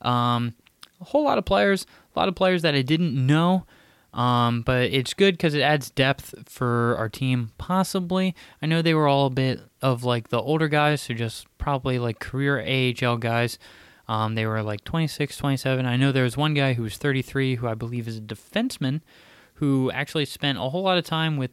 Um, 0.01 0.55
a 0.99 1.05
whole 1.05 1.23
lot 1.23 1.37
of 1.37 1.45
players, 1.45 1.85
a 2.15 2.19
lot 2.19 2.29
of 2.29 2.35
players 2.35 2.61
that 2.61 2.75
I 2.75 2.81
didn't 2.81 3.13
know. 3.13 3.65
Um, 4.13 4.61
but 4.61 4.91
it's 4.91 5.13
good 5.13 5.35
because 5.35 5.53
it 5.53 5.61
adds 5.61 5.89
depth 5.89 6.49
for 6.49 6.95
our 6.97 7.07
team, 7.07 7.51
possibly. 7.57 8.35
I 8.61 8.65
know 8.65 8.81
they 8.81 8.93
were 8.93 9.07
all 9.07 9.27
a 9.27 9.31
bit 9.31 9.61
of 9.81 10.03
like 10.03 10.29
the 10.29 10.41
older 10.41 10.67
guys, 10.67 11.01
so 11.01 11.13
just 11.13 11.47
probably 11.57 11.97
like 11.97 12.19
career 12.19 12.59
AHL 12.59 13.17
guys. 13.17 13.57
Um, 14.09 14.35
they 14.35 14.45
were 14.45 14.61
like 14.63 14.83
26, 14.83 15.37
27. 15.37 15.85
I 15.85 15.95
know 15.95 16.11
there 16.11 16.25
was 16.25 16.35
one 16.35 16.53
guy 16.53 16.73
who 16.73 16.83
was 16.83 16.97
33, 16.97 17.55
who 17.55 17.67
I 17.67 17.73
believe 17.73 18.07
is 18.07 18.17
a 18.17 18.21
defenseman, 18.21 19.01
who 19.61 19.91
actually 19.91 20.25
spent 20.25 20.57
a 20.57 20.61
whole 20.61 20.81
lot 20.81 20.97
of 20.97 21.05
time 21.05 21.37
with, 21.37 21.51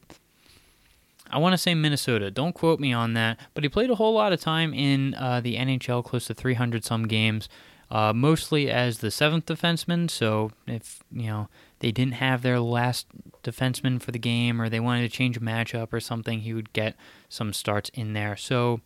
I 1.30 1.36
want 1.36 1.52
to 1.52 1.58
say 1.58 1.74
Minnesota. 1.74 2.30
Don't 2.30 2.54
quote 2.54 2.80
me 2.80 2.90
on 2.90 3.12
that, 3.12 3.38
but 3.52 3.62
he 3.62 3.68
played 3.68 3.90
a 3.90 3.96
whole 3.96 4.14
lot 4.14 4.32
of 4.32 4.40
time 4.40 4.72
in 4.72 5.14
uh, 5.14 5.42
the 5.42 5.56
NHL, 5.56 6.02
close 6.02 6.26
to 6.28 6.34
300 6.34 6.86
some 6.86 7.06
games, 7.06 7.50
uh, 7.90 8.14
mostly 8.14 8.70
as 8.70 9.00
the 9.00 9.10
seventh 9.10 9.44
defenseman. 9.44 10.10
So 10.10 10.52
if, 10.66 11.02
you 11.12 11.26
know, 11.26 11.50
they 11.80 11.92
didn't 11.92 12.14
have 12.14 12.40
their 12.40 12.58
last 12.60 13.06
defenseman 13.44 14.00
for 14.00 14.10
the 14.10 14.18
game 14.18 14.58
or 14.58 14.70
they 14.70 14.80
wanted 14.80 15.02
to 15.02 15.14
change 15.14 15.36
a 15.36 15.40
matchup 15.40 15.92
or 15.92 16.00
something, 16.00 16.40
he 16.40 16.54
would 16.54 16.72
get 16.72 16.96
some 17.28 17.52
starts 17.52 17.90
in 17.92 18.14
there. 18.14 18.36
So 18.36 18.80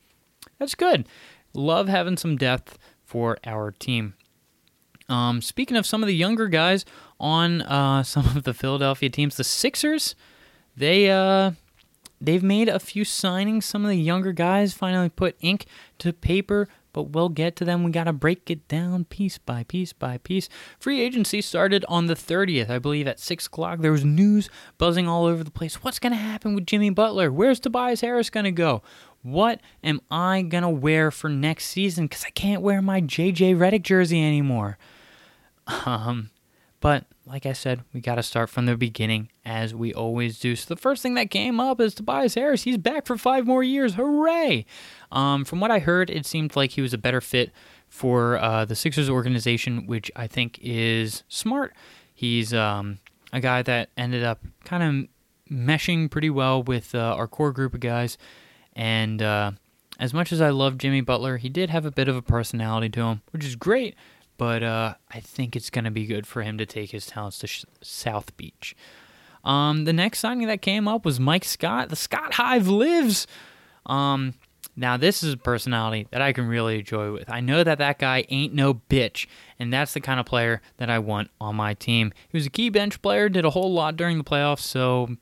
that's 0.59 0.75
good. 0.75 1.07
Love 1.55 1.87
having 1.87 2.17
some 2.17 2.37
depth 2.37 2.77
for 3.05 3.39
our 3.45 3.71
team. 3.71 4.15
Um, 5.09 5.43
speaking 5.43 5.77
of 5.77 5.87
some 5.87 6.03
of 6.03 6.07
the 6.07 6.17
younger 6.17 6.49
guys 6.49 6.85
on 7.23 7.63
uh, 7.63 8.03
some 8.03 8.27
of 8.37 8.43
the 8.43 8.53
Philadelphia 8.53 9.09
teams, 9.09 9.37
the 9.37 9.45
Sixers, 9.45 10.15
they 10.77 11.11
uh, 11.11 11.53
they've 12.21 12.43
made 12.43 12.69
a 12.69 12.79
few 12.79 13.05
signings. 13.05 13.63
Some 13.63 13.85
of 13.85 13.89
the 13.89 13.97
younger 13.97 14.33
guys 14.33 14.75
finally 14.75 15.09
put 15.09 15.37
ink 15.41 15.67
to 15.99 16.13
paper, 16.13 16.69
but 16.93 17.05
we'll 17.11 17.29
get 17.29 17.57
to 17.57 17.65
them. 17.65 17.85
We 17.85 17.93
got 17.93 18.05
to 18.05 18.13
break 18.13 18.51
it 18.51 18.67
down 18.69 19.05
piece 19.05 19.39
by 19.39 19.63
piece 19.65 19.93
by 19.93 20.19
piece. 20.19 20.49
Free 20.79 21.01
agency 21.01 21.41
started 21.41 21.85
on 21.89 22.07
the 22.07 22.15
30th, 22.15 22.69
I 22.69 22.79
believe, 22.79 23.07
at 23.07 23.21
6 23.21 23.47
o'clock. 23.47 23.81
There 23.81 23.93
was 23.93 24.05
news 24.05 24.51
buzzing 24.77 25.09
all 25.09 25.25
over 25.25 25.45
the 25.45 25.51
place. 25.51 25.83
What's 25.83 25.99
going 25.99 26.13
to 26.13 26.19
happen 26.19 26.55
with 26.55 26.67
Jimmy 26.67 26.91
Butler? 26.91 27.31
Where's 27.31 27.61
Tobias 27.61 28.01
Harris 28.01 28.31
going 28.31 28.45
to 28.45 28.53
go? 28.53 28.83
What 29.23 29.61
am 29.85 30.01
I 30.11 30.43
going 30.43 30.63
to 30.63 30.69
wear 30.69 31.13
for 31.13 31.31
next 31.31 31.67
season? 31.67 32.07
Because 32.07 32.25
I 32.25 32.31
can't 32.31 32.63
wear 32.63 32.83
my 32.83 33.01
JJ 33.01 33.57
Redick 33.57 33.83
jersey 33.83 34.23
anymore. 34.23 34.79
Um, 35.87 36.31
but 36.83 37.07
like 37.27 37.47
I 37.47 37.53
said, 37.53 37.85
we 37.95 38.01
got 38.01 38.17
to 38.17 38.25
start 38.25 38.51
from 38.51 38.67
the 38.67 38.77
beginning 38.77 39.31
as 39.45 39.73
we 39.73 39.95
always 39.95 40.41
do. 40.41 40.57
So 40.57 40.75
the 40.75 40.81
first 40.81 41.01
thing 41.01 41.15
that 41.15 41.31
came 41.31 41.61
up 41.61 41.81
is 41.81 41.95
Tobias 41.95 42.35
Harris. 42.35 42.65
He's 42.65 42.77
back 42.77 43.07
for 43.07 43.17
five 43.17 43.47
more 43.47 43.63
years. 43.63 43.95
Hooray! 43.95 44.67
Um, 45.13 45.45
from 45.45 45.61
what 45.61 45.71
I 45.71 45.79
heard, 45.79 46.11
it 46.11 46.27
seemed 46.27 46.57
like 46.57 46.73
he 46.73 46.83
was 46.83 46.93
a 46.93 46.99
better 46.99 47.21
fit 47.21 47.53
for 47.89 48.37
uh, 48.39 48.65
the 48.65 48.75
Sixers 48.75 49.09
organization, 49.09 49.87
which 49.87 50.11
I 50.17 50.27
think 50.27 50.59
is 50.61 51.23
smart. 51.29 51.73
He's 52.13 52.53
um, 52.53 52.99
a 53.33 53.41
guy 53.41 53.63
that 53.63 53.91
ended 53.97 54.25
up 54.25 54.41
kind 54.65 54.83
of 54.83 55.55
meshing 55.57 56.11
pretty 56.11 56.31
well 56.31 56.65
with 56.65 56.97
uh, 56.97 56.99
our 56.99 57.29
core 57.29 57.53
group 57.53 57.75
of 57.75 57.81
guys. 57.81 58.19
And 58.73 59.23
uh, 59.23 59.53
as 60.01 60.13
much 60.13 60.33
as 60.33 60.41
I 60.41 60.51
love 60.51 60.79
Jimmy 60.79 61.01
Butler, 61.01 61.37
he 61.37 61.49
did 61.49 61.71
have 61.71 61.87
a 61.87 61.93
bit 61.93 62.09
of 62.09 62.17
a 62.17 62.23
personality 62.23 62.89
to 62.89 63.03
him, 63.03 63.23
which 63.31 63.45
is 63.45 63.55
great 63.55 63.95
but 64.43 64.65
uh, 64.65 64.95
I 65.09 65.21
think 65.21 65.55
it's 65.55 65.71
going 65.71 65.85
to 65.85 65.93
be 65.93 66.05
good 66.05 66.27
for 66.27 66.43
him 66.43 66.59
to 66.59 66.67
take 66.67 66.91
his 66.91 67.07
talents 67.07 67.39
to 67.39 67.47
Sh- 67.47 67.65
South 67.81 68.37
Beach. 68.37 68.75
Um, 69.45 69.85
the 69.85 69.93
next 69.93 70.19
signing 70.19 70.49
that 70.49 70.61
came 70.61 70.89
up 70.89 71.05
was 71.05 71.21
Mike 71.21 71.45
Scott. 71.45 71.91
The 71.91 71.95
Scott 71.95 72.35
Hive 72.35 72.67
lives. 72.67 73.29
Um, 73.87 74.35
now 74.75 74.97
this 74.97 75.23
is 75.23 75.35
a 75.35 75.37
personality 75.37 76.09
that 76.11 76.21
I 76.21 76.33
can 76.33 76.49
really 76.49 76.81
enjoy 76.81 77.13
with. 77.13 77.31
I 77.31 77.39
know 77.39 77.63
that 77.63 77.79
that 77.79 78.01
guy 78.01 78.25
ain't 78.31 78.53
no 78.53 78.75
bitch, 78.75 79.29
and 79.61 79.73
that's 79.73 79.95
the 79.95 80.01
kind 80.01 80.19
of 80.19 80.27
player 80.27 80.61
that 80.79 80.91
I 80.91 80.99
want 80.99 81.31
on 81.41 81.55
my 81.55 81.75
team. 81.75 82.13
He 82.29 82.37
was 82.37 82.47
a 82.47 82.51
key 82.51 82.69
bench 82.69 83.01
player, 83.01 83.29
did 83.29 83.45
a 83.45 83.51
whole 83.51 83.73
lot 83.73 83.97
during 83.97 84.19
the 84.19 84.25
playoffs, 84.25 84.63
so 84.63 85.19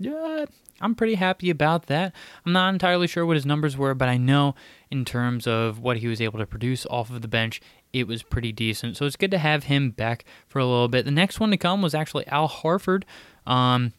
yeah, 0.00 0.46
I'm 0.80 0.94
pretty 0.94 1.14
happy 1.14 1.50
about 1.50 1.86
that. 1.86 2.12
I'm 2.46 2.52
not 2.52 2.72
entirely 2.72 3.06
sure 3.06 3.26
what 3.26 3.36
his 3.36 3.46
numbers 3.46 3.76
were, 3.76 3.94
but 3.94 4.08
I 4.08 4.16
know 4.16 4.54
in 4.90 5.04
terms 5.04 5.46
of 5.46 5.80
what 5.80 5.98
he 5.98 6.06
was 6.06 6.20
able 6.20 6.38
to 6.38 6.46
produce 6.46 6.86
off 6.86 7.10
of 7.10 7.22
the 7.22 7.28
bench, 7.28 7.60
it 7.92 8.06
was 8.06 8.22
pretty 8.22 8.52
decent. 8.52 8.96
So 8.96 9.06
it's 9.06 9.16
good 9.16 9.30
to 9.30 9.38
have 9.38 9.64
him 9.64 9.90
back 9.90 10.24
for 10.46 10.58
a 10.58 10.64
little 10.64 10.88
bit. 10.88 11.04
The 11.04 11.10
next 11.10 11.40
one 11.40 11.50
to 11.50 11.56
come 11.56 11.82
was 11.82 11.94
actually 11.94 12.26
Al 12.28 12.48
Horford, 12.48 13.04
um, 13.46 13.92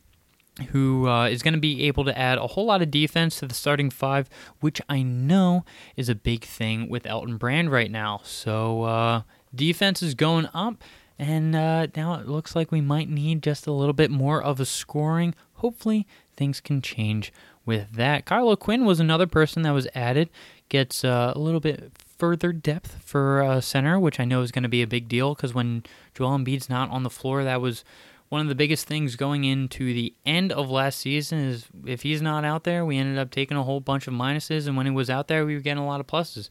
who 0.71 1.07
uh, 1.07 1.27
is 1.27 1.41
going 1.41 1.53
to 1.53 1.59
be 1.59 1.83
able 1.87 2.05
to 2.05 2.17
add 2.17 2.37
a 2.37 2.47
whole 2.47 2.65
lot 2.65 2.81
of 2.81 2.91
defense 2.91 3.39
to 3.39 3.47
the 3.47 3.53
starting 3.53 3.89
five, 3.89 4.29
which 4.59 4.81
I 4.89 5.01
know 5.01 5.65
is 5.95 6.09
a 6.09 6.15
big 6.15 6.43
thing 6.43 6.89
with 6.89 7.05
Elton 7.05 7.37
Brand 7.37 7.71
right 7.71 7.89
now. 7.89 8.21
So 8.23 8.83
uh, 8.83 9.21
defense 9.53 10.01
is 10.01 10.13
going 10.15 10.49
up. 10.53 10.83
And 11.21 11.53
uh, 11.53 11.87
now 11.97 12.13
it 12.13 12.29
looks 12.29 12.55
like 12.55 12.71
we 12.71 12.79
might 12.79 13.09
need 13.09 13.43
just 13.43 13.67
a 13.67 13.73
little 13.73 13.93
bit 13.93 14.09
more 14.09 14.41
of 14.41 14.61
a 14.61 14.65
scoring. 14.65 15.35
Hopefully, 15.55 16.07
things 16.37 16.61
can 16.61 16.81
change 16.81 17.33
with 17.65 17.91
that. 17.91 18.23
Kyle 18.23 18.47
O'Quinn 18.47 18.85
was 18.85 19.01
another 19.01 19.27
person 19.27 19.63
that 19.63 19.73
was 19.73 19.85
added. 19.93 20.29
Gets 20.69 21.03
uh, 21.03 21.33
a 21.35 21.39
little 21.39 21.59
bit 21.59 21.91
further 22.19 22.51
depth 22.51 23.01
for 23.03 23.59
center, 23.61 23.99
which 23.99 24.19
I 24.19 24.25
know 24.25 24.41
is 24.41 24.51
going 24.51 24.63
to 24.63 24.69
be 24.69 24.83
a 24.83 24.87
big 24.87 25.07
deal 25.07 25.33
because 25.33 25.53
when 25.53 25.83
Joel 26.13 26.37
Embiid's 26.37 26.69
not 26.69 26.91
on 26.91 27.03
the 27.03 27.09
floor, 27.09 27.43
that 27.43 27.61
was 27.61 27.83
one 28.27 28.41
of 28.41 28.47
the 28.47 28.55
biggest 28.55 28.85
things 28.85 29.15
going 29.15 29.43
into 29.43 29.93
the 29.93 30.13
end 30.25 30.51
of 30.51 30.69
last 30.69 30.99
season. 30.99 31.39
Is 31.39 31.67
if 31.85 32.03
he's 32.03 32.21
not 32.21 32.45
out 32.45 32.63
there, 32.63 32.85
we 32.85 32.97
ended 32.97 33.17
up 33.17 33.31
taking 33.31 33.57
a 33.57 33.63
whole 33.63 33.79
bunch 33.79 34.07
of 34.07 34.13
minuses, 34.13 34.67
and 34.67 34.77
when 34.77 34.85
he 34.85 34.91
was 34.91 35.09
out 35.09 35.27
there, 35.27 35.45
we 35.45 35.55
were 35.55 35.61
getting 35.61 35.81
a 35.81 35.87
lot 35.87 35.99
of 35.99 36.07
pluses. 36.07 36.49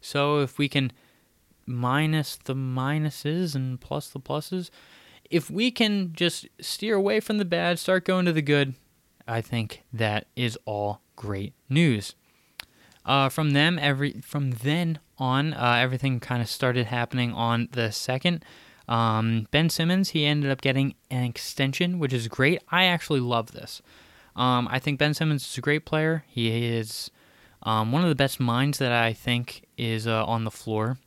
So 0.00 0.40
if 0.40 0.58
we 0.58 0.68
can 0.68 0.92
minus 1.66 2.36
the 2.36 2.54
minuses 2.54 3.54
and 3.54 3.80
plus 3.80 4.08
the 4.08 4.20
pluses, 4.20 4.70
if 5.30 5.50
we 5.50 5.70
can 5.70 6.12
just 6.12 6.48
steer 6.60 6.96
away 6.96 7.20
from 7.20 7.38
the 7.38 7.44
bad, 7.44 7.78
start 7.78 8.04
going 8.04 8.24
to 8.24 8.32
the 8.32 8.42
good, 8.42 8.74
I 9.28 9.40
think 9.40 9.82
that 9.92 10.26
is 10.34 10.58
all 10.64 11.02
great 11.14 11.52
news. 11.68 12.14
Uh, 13.04 13.28
from 13.28 13.52
them, 13.52 13.78
every 13.78 14.20
from 14.20 14.50
then 14.50 14.98
on, 15.20 15.54
uh, 15.54 15.76
everything 15.78 16.18
kind 16.18 16.42
of 16.42 16.48
started 16.48 16.86
happening 16.86 17.32
on 17.32 17.68
the 17.72 17.92
second. 17.92 18.44
Um, 18.88 19.46
ben 19.52 19.70
Simmons, 19.70 20.10
he 20.10 20.24
ended 20.24 20.50
up 20.50 20.60
getting 20.60 20.94
an 21.10 21.22
extension, 21.22 22.00
which 22.00 22.12
is 22.12 22.26
great. 22.26 22.60
I 22.70 22.86
actually 22.86 23.20
love 23.20 23.52
this. 23.52 23.80
Um, 24.34 24.68
I 24.70 24.78
think 24.78 24.98
Ben 24.98 25.14
Simmons 25.14 25.46
is 25.46 25.58
a 25.58 25.60
great 25.60 25.84
player. 25.84 26.24
He 26.26 26.66
is 26.66 27.10
um, 27.62 27.92
one 27.92 28.02
of 28.02 28.08
the 28.08 28.14
best 28.14 28.40
minds 28.40 28.78
that 28.78 28.92
I 28.92 29.12
think 29.12 29.66
is 29.76 30.06
uh, 30.06 30.24
on 30.24 30.44
the 30.44 30.50
floor, 30.50 30.98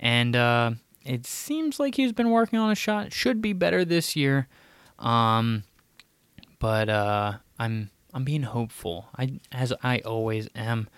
and 0.00 0.34
uh, 0.34 0.70
it 1.04 1.26
seems 1.26 1.78
like 1.78 1.96
he's 1.96 2.12
been 2.12 2.30
working 2.30 2.58
on 2.58 2.70
a 2.70 2.74
shot. 2.74 3.12
Should 3.12 3.42
be 3.42 3.52
better 3.52 3.84
this 3.84 4.16
year, 4.16 4.48
um, 4.98 5.64
but 6.58 6.88
uh, 6.88 7.34
I'm 7.58 7.90
I'm 8.14 8.24
being 8.24 8.44
hopeful. 8.44 9.08
I 9.16 9.38
as 9.52 9.72
I 9.82 9.98
always 9.98 10.48
am. 10.54 10.88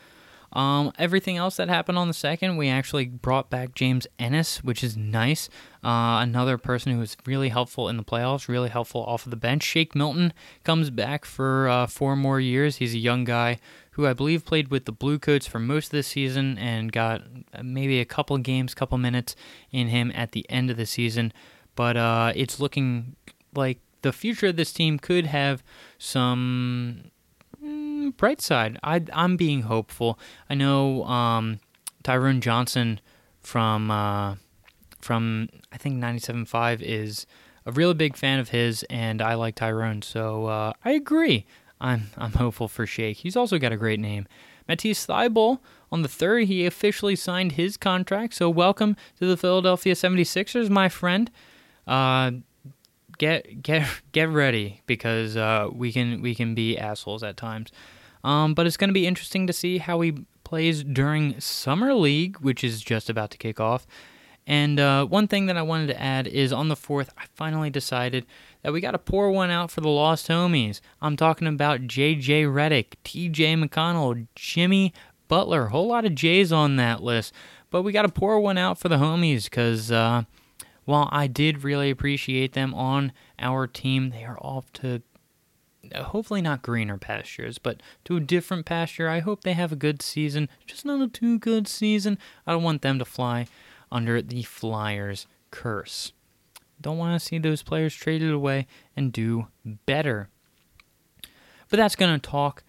Um, 0.52 0.92
everything 0.98 1.36
else 1.36 1.56
that 1.56 1.68
happened 1.68 1.98
on 1.98 2.08
the 2.08 2.14
second, 2.14 2.56
we 2.56 2.68
actually 2.68 3.06
brought 3.06 3.50
back 3.50 3.74
James 3.74 4.06
Ennis, 4.18 4.64
which 4.64 4.82
is 4.82 4.96
nice. 4.96 5.48
Uh, 5.84 6.20
another 6.22 6.56
person 6.56 6.92
who 6.92 6.98
was 6.98 7.16
really 7.26 7.50
helpful 7.50 7.88
in 7.88 7.96
the 7.96 8.04
playoffs, 8.04 8.48
really 8.48 8.70
helpful 8.70 9.04
off 9.04 9.26
of 9.26 9.30
the 9.30 9.36
bench. 9.36 9.62
Shake 9.62 9.94
Milton 9.94 10.32
comes 10.64 10.90
back 10.90 11.24
for 11.24 11.68
uh, 11.68 11.86
four 11.86 12.16
more 12.16 12.40
years. 12.40 12.76
He's 12.76 12.94
a 12.94 12.98
young 12.98 13.24
guy 13.24 13.58
who 13.92 14.06
I 14.06 14.12
believe 14.12 14.44
played 14.44 14.68
with 14.68 14.84
the 14.84 14.92
Bluecoats 14.92 15.46
for 15.46 15.58
most 15.58 15.86
of 15.86 15.92
the 15.92 16.02
season 16.02 16.56
and 16.56 16.92
got 16.92 17.22
maybe 17.62 18.00
a 18.00 18.04
couple 18.04 18.38
games, 18.38 18.74
couple 18.74 18.96
minutes 18.96 19.34
in 19.70 19.88
him 19.88 20.12
at 20.14 20.32
the 20.32 20.48
end 20.48 20.70
of 20.70 20.76
the 20.76 20.86
season. 20.86 21.32
But 21.74 21.96
uh, 21.96 22.32
it's 22.34 22.60
looking 22.60 23.16
like 23.54 23.80
the 24.02 24.12
future 24.12 24.46
of 24.46 24.56
this 24.56 24.72
team 24.72 24.98
could 24.98 25.26
have 25.26 25.62
some 25.98 27.10
bright 28.10 28.40
side. 28.40 28.78
I, 28.82 29.02
I'm 29.12 29.36
being 29.36 29.62
hopeful. 29.62 30.18
I 30.48 30.54
know 30.54 31.04
um, 31.04 31.60
Tyrone 32.02 32.40
Johnson 32.40 33.00
from 33.40 33.90
uh, 33.90 34.36
from 35.00 35.48
I 35.72 35.78
think 35.78 36.02
97.5 36.02 36.80
is 36.82 37.26
a 37.66 37.72
really 37.72 37.94
big 37.94 38.16
fan 38.16 38.38
of 38.38 38.48
his, 38.50 38.82
and 38.84 39.20
I 39.20 39.34
like 39.34 39.54
Tyrone, 39.54 40.02
so 40.02 40.46
uh, 40.46 40.72
I 40.84 40.92
agree. 40.92 41.46
I'm 41.80 42.10
I'm 42.16 42.32
hopeful 42.32 42.68
for 42.68 42.86
Shake. 42.86 43.18
He's 43.18 43.36
also 43.36 43.58
got 43.58 43.72
a 43.72 43.76
great 43.76 44.00
name. 44.00 44.26
Matisse 44.68 45.06
Thybulle 45.06 45.60
on 45.90 46.02
the 46.02 46.08
third, 46.08 46.44
he 46.44 46.66
officially 46.66 47.16
signed 47.16 47.52
his 47.52 47.76
contract. 47.76 48.34
So 48.34 48.50
welcome 48.50 48.96
to 49.18 49.26
the 49.26 49.36
Philadelphia 49.36 49.94
76ers, 49.94 50.68
my 50.68 50.88
friend. 50.88 51.30
Uh, 51.86 52.32
get 53.18 53.62
get 53.62 53.88
get 54.12 54.28
ready 54.28 54.82
because 54.86 55.36
uh, 55.36 55.68
we 55.72 55.92
can 55.92 56.20
we 56.22 56.34
can 56.34 56.54
be 56.54 56.78
assholes 56.78 57.22
at 57.22 57.36
times. 57.36 57.70
Um, 58.24 58.54
but 58.54 58.66
it's 58.66 58.76
going 58.76 58.88
to 58.88 58.94
be 58.94 59.06
interesting 59.06 59.46
to 59.46 59.52
see 59.52 59.78
how 59.78 60.00
he 60.00 60.24
plays 60.44 60.82
during 60.82 61.38
summer 61.40 61.94
league, 61.94 62.38
which 62.38 62.64
is 62.64 62.80
just 62.80 63.10
about 63.10 63.30
to 63.30 63.38
kick 63.38 63.60
off. 63.60 63.86
And 64.46 64.80
uh, 64.80 65.04
one 65.04 65.28
thing 65.28 65.44
that 65.46 65.58
I 65.58 65.62
wanted 65.62 65.88
to 65.88 66.00
add 66.00 66.26
is 66.26 66.54
on 66.54 66.68
the 66.68 66.76
fourth, 66.76 67.12
I 67.18 67.24
finally 67.34 67.68
decided 67.68 68.24
that 68.62 68.72
we 68.72 68.80
got 68.80 68.92
to 68.92 68.98
pour 68.98 69.30
one 69.30 69.50
out 69.50 69.70
for 69.70 69.82
the 69.82 69.90
lost 69.90 70.26
homies. 70.28 70.80
I'm 71.02 71.18
talking 71.18 71.46
about 71.46 71.86
J.J. 71.86 72.44
Redick, 72.44 72.94
T.J. 73.04 73.56
McConnell, 73.56 74.26
Jimmy 74.34 74.94
Butler, 75.28 75.66
a 75.66 75.70
whole 75.70 75.88
lot 75.88 76.06
of 76.06 76.14
J's 76.14 76.50
on 76.50 76.76
that 76.76 77.02
list. 77.02 77.34
But 77.68 77.82
we 77.82 77.92
got 77.92 78.02
to 78.02 78.08
pour 78.08 78.40
one 78.40 78.56
out 78.56 78.78
for 78.78 78.88
the 78.88 78.96
homies 78.96 79.44
because 79.44 79.92
uh, 79.92 80.22
while 80.86 81.10
I 81.12 81.26
did 81.26 81.62
really 81.62 81.90
appreciate 81.90 82.54
them 82.54 82.72
on 82.72 83.12
our 83.38 83.66
team, 83.66 84.08
they 84.08 84.24
are 84.24 84.38
off 84.38 84.72
to 84.74 85.02
hopefully 85.94 86.42
not 86.42 86.62
greener 86.62 86.98
pastures, 86.98 87.58
but 87.58 87.82
to 88.04 88.16
a 88.16 88.20
different 88.20 88.66
pasture. 88.66 89.08
I 89.08 89.20
hope 89.20 89.42
they 89.42 89.52
have 89.52 89.72
a 89.72 89.76
good 89.76 90.02
season, 90.02 90.48
just 90.66 90.84
not 90.84 91.00
a 91.00 91.08
too 91.08 91.38
good 91.38 91.68
season. 91.68 92.18
I 92.46 92.52
don't 92.52 92.62
want 92.62 92.82
them 92.82 92.98
to 92.98 93.04
fly 93.04 93.46
under 93.90 94.20
the 94.22 94.42
Flyers 94.42 95.26
curse. 95.50 96.12
Don't 96.80 96.98
want 96.98 97.20
to 97.20 97.26
see 97.26 97.38
those 97.38 97.62
players 97.62 97.94
traded 97.94 98.30
away 98.30 98.66
and 98.96 99.12
do 99.12 99.48
better. 99.64 100.28
But 101.68 101.78
that's 101.78 101.96
going 101.96 102.18
to 102.18 102.30
talk. 102.30 102.62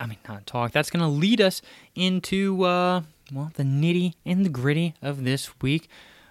I 0.00 0.06
mean, 0.06 0.18
not 0.28 0.46
talk. 0.46 0.72
That's 0.72 0.90
going 0.90 1.02
to 1.02 1.08
lead 1.08 1.40
us 1.40 1.62
into 1.94 2.64
uh, 2.64 3.02
well 3.32 3.52
the 3.54 3.62
nitty 3.62 4.14
and 4.24 4.44
the 4.44 4.50
gritty 4.50 4.94
of 5.02 5.24
this 5.24 5.60
week, 5.60 5.88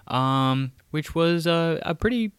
um, 0.07 0.71
which 0.89 1.15
was 1.15 1.47
uh, 1.47 1.79
a 1.83 1.95
pretty 1.95 2.31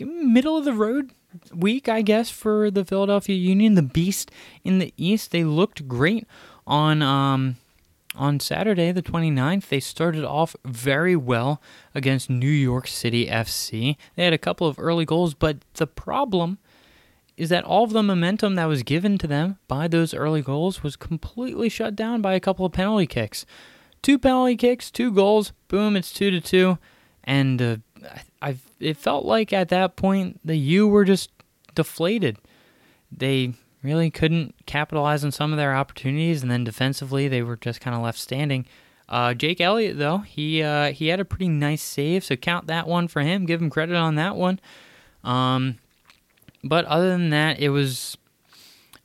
middle 0.00 0.56
of 0.56 0.64
the 0.64 0.72
road 0.72 1.12
week, 1.54 1.88
I 1.88 2.02
guess, 2.02 2.30
for 2.30 2.70
the 2.70 2.84
Philadelphia 2.84 3.36
Union. 3.36 3.74
The 3.74 3.82
Beast 3.82 4.30
in 4.64 4.78
the 4.78 4.92
East. 4.96 5.30
They 5.30 5.44
looked 5.44 5.88
great 5.88 6.26
on 6.66 7.02
um, 7.02 7.56
on 8.14 8.40
Saturday, 8.40 8.92
the 8.92 9.02
29th. 9.02 9.68
They 9.68 9.80
started 9.80 10.24
off 10.24 10.56
very 10.64 11.16
well 11.16 11.62
against 11.94 12.28
New 12.28 12.48
York 12.48 12.86
City 12.86 13.26
FC. 13.26 13.96
They 14.16 14.24
had 14.24 14.32
a 14.32 14.38
couple 14.38 14.66
of 14.66 14.78
early 14.78 15.04
goals, 15.04 15.34
but 15.34 15.58
the 15.74 15.86
problem 15.86 16.58
is 17.36 17.50
that 17.50 17.64
all 17.64 17.84
of 17.84 17.92
the 17.92 18.02
momentum 18.02 18.56
that 18.56 18.66
was 18.66 18.82
given 18.82 19.16
to 19.16 19.28
them 19.28 19.58
by 19.68 19.86
those 19.86 20.12
early 20.12 20.42
goals 20.42 20.82
was 20.82 20.96
completely 20.96 21.68
shut 21.68 21.94
down 21.94 22.20
by 22.20 22.34
a 22.34 22.40
couple 22.40 22.66
of 22.66 22.72
penalty 22.72 23.06
kicks. 23.06 23.46
Two 24.02 24.18
penalty 24.18 24.56
kicks, 24.56 24.90
two 24.90 25.12
goals, 25.12 25.52
boom, 25.68 25.96
it's 25.96 26.12
two 26.12 26.30
to 26.32 26.40
two, 26.40 26.78
and 27.22 27.62
uh, 27.62 27.76
I, 28.42 28.56
it 28.80 28.96
felt 28.96 29.24
like 29.24 29.52
at 29.52 29.68
that 29.68 29.96
point 29.96 30.40
the 30.44 30.56
U 30.56 30.86
were 30.86 31.04
just 31.04 31.30
deflated. 31.74 32.38
They 33.10 33.54
really 33.82 34.10
couldn't 34.10 34.54
capitalize 34.66 35.24
on 35.24 35.32
some 35.32 35.52
of 35.52 35.56
their 35.58 35.74
opportunities, 35.74 36.42
and 36.42 36.50
then 36.50 36.64
defensively 36.64 37.28
they 37.28 37.42
were 37.42 37.56
just 37.56 37.80
kind 37.80 37.96
of 37.96 38.02
left 38.02 38.18
standing. 38.18 38.66
Uh, 39.08 39.32
Jake 39.32 39.60
Elliott 39.60 39.96
though 39.96 40.18
he 40.18 40.62
uh, 40.62 40.92
he 40.92 41.08
had 41.08 41.20
a 41.20 41.24
pretty 41.24 41.48
nice 41.48 41.82
save, 41.82 42.24
so 42.24 42.36
count 42.36 42.66
that 42.66 42.86
one 42.86 43.08
for 43.08 43.22
him. 43.22 43.46
Give 43.46 43.62
him 43.62 43.70
credit 43.70 43.96
on 43.96 44.16
that 44.16 44.36
one. 44.36 44.60
Um, 45.24 45.78
but 46.62 46.84
other 46.86 47.08
than 47.10 47.30
that, 47.30 47.58
it 47.58 47.70
was 47.70 48.16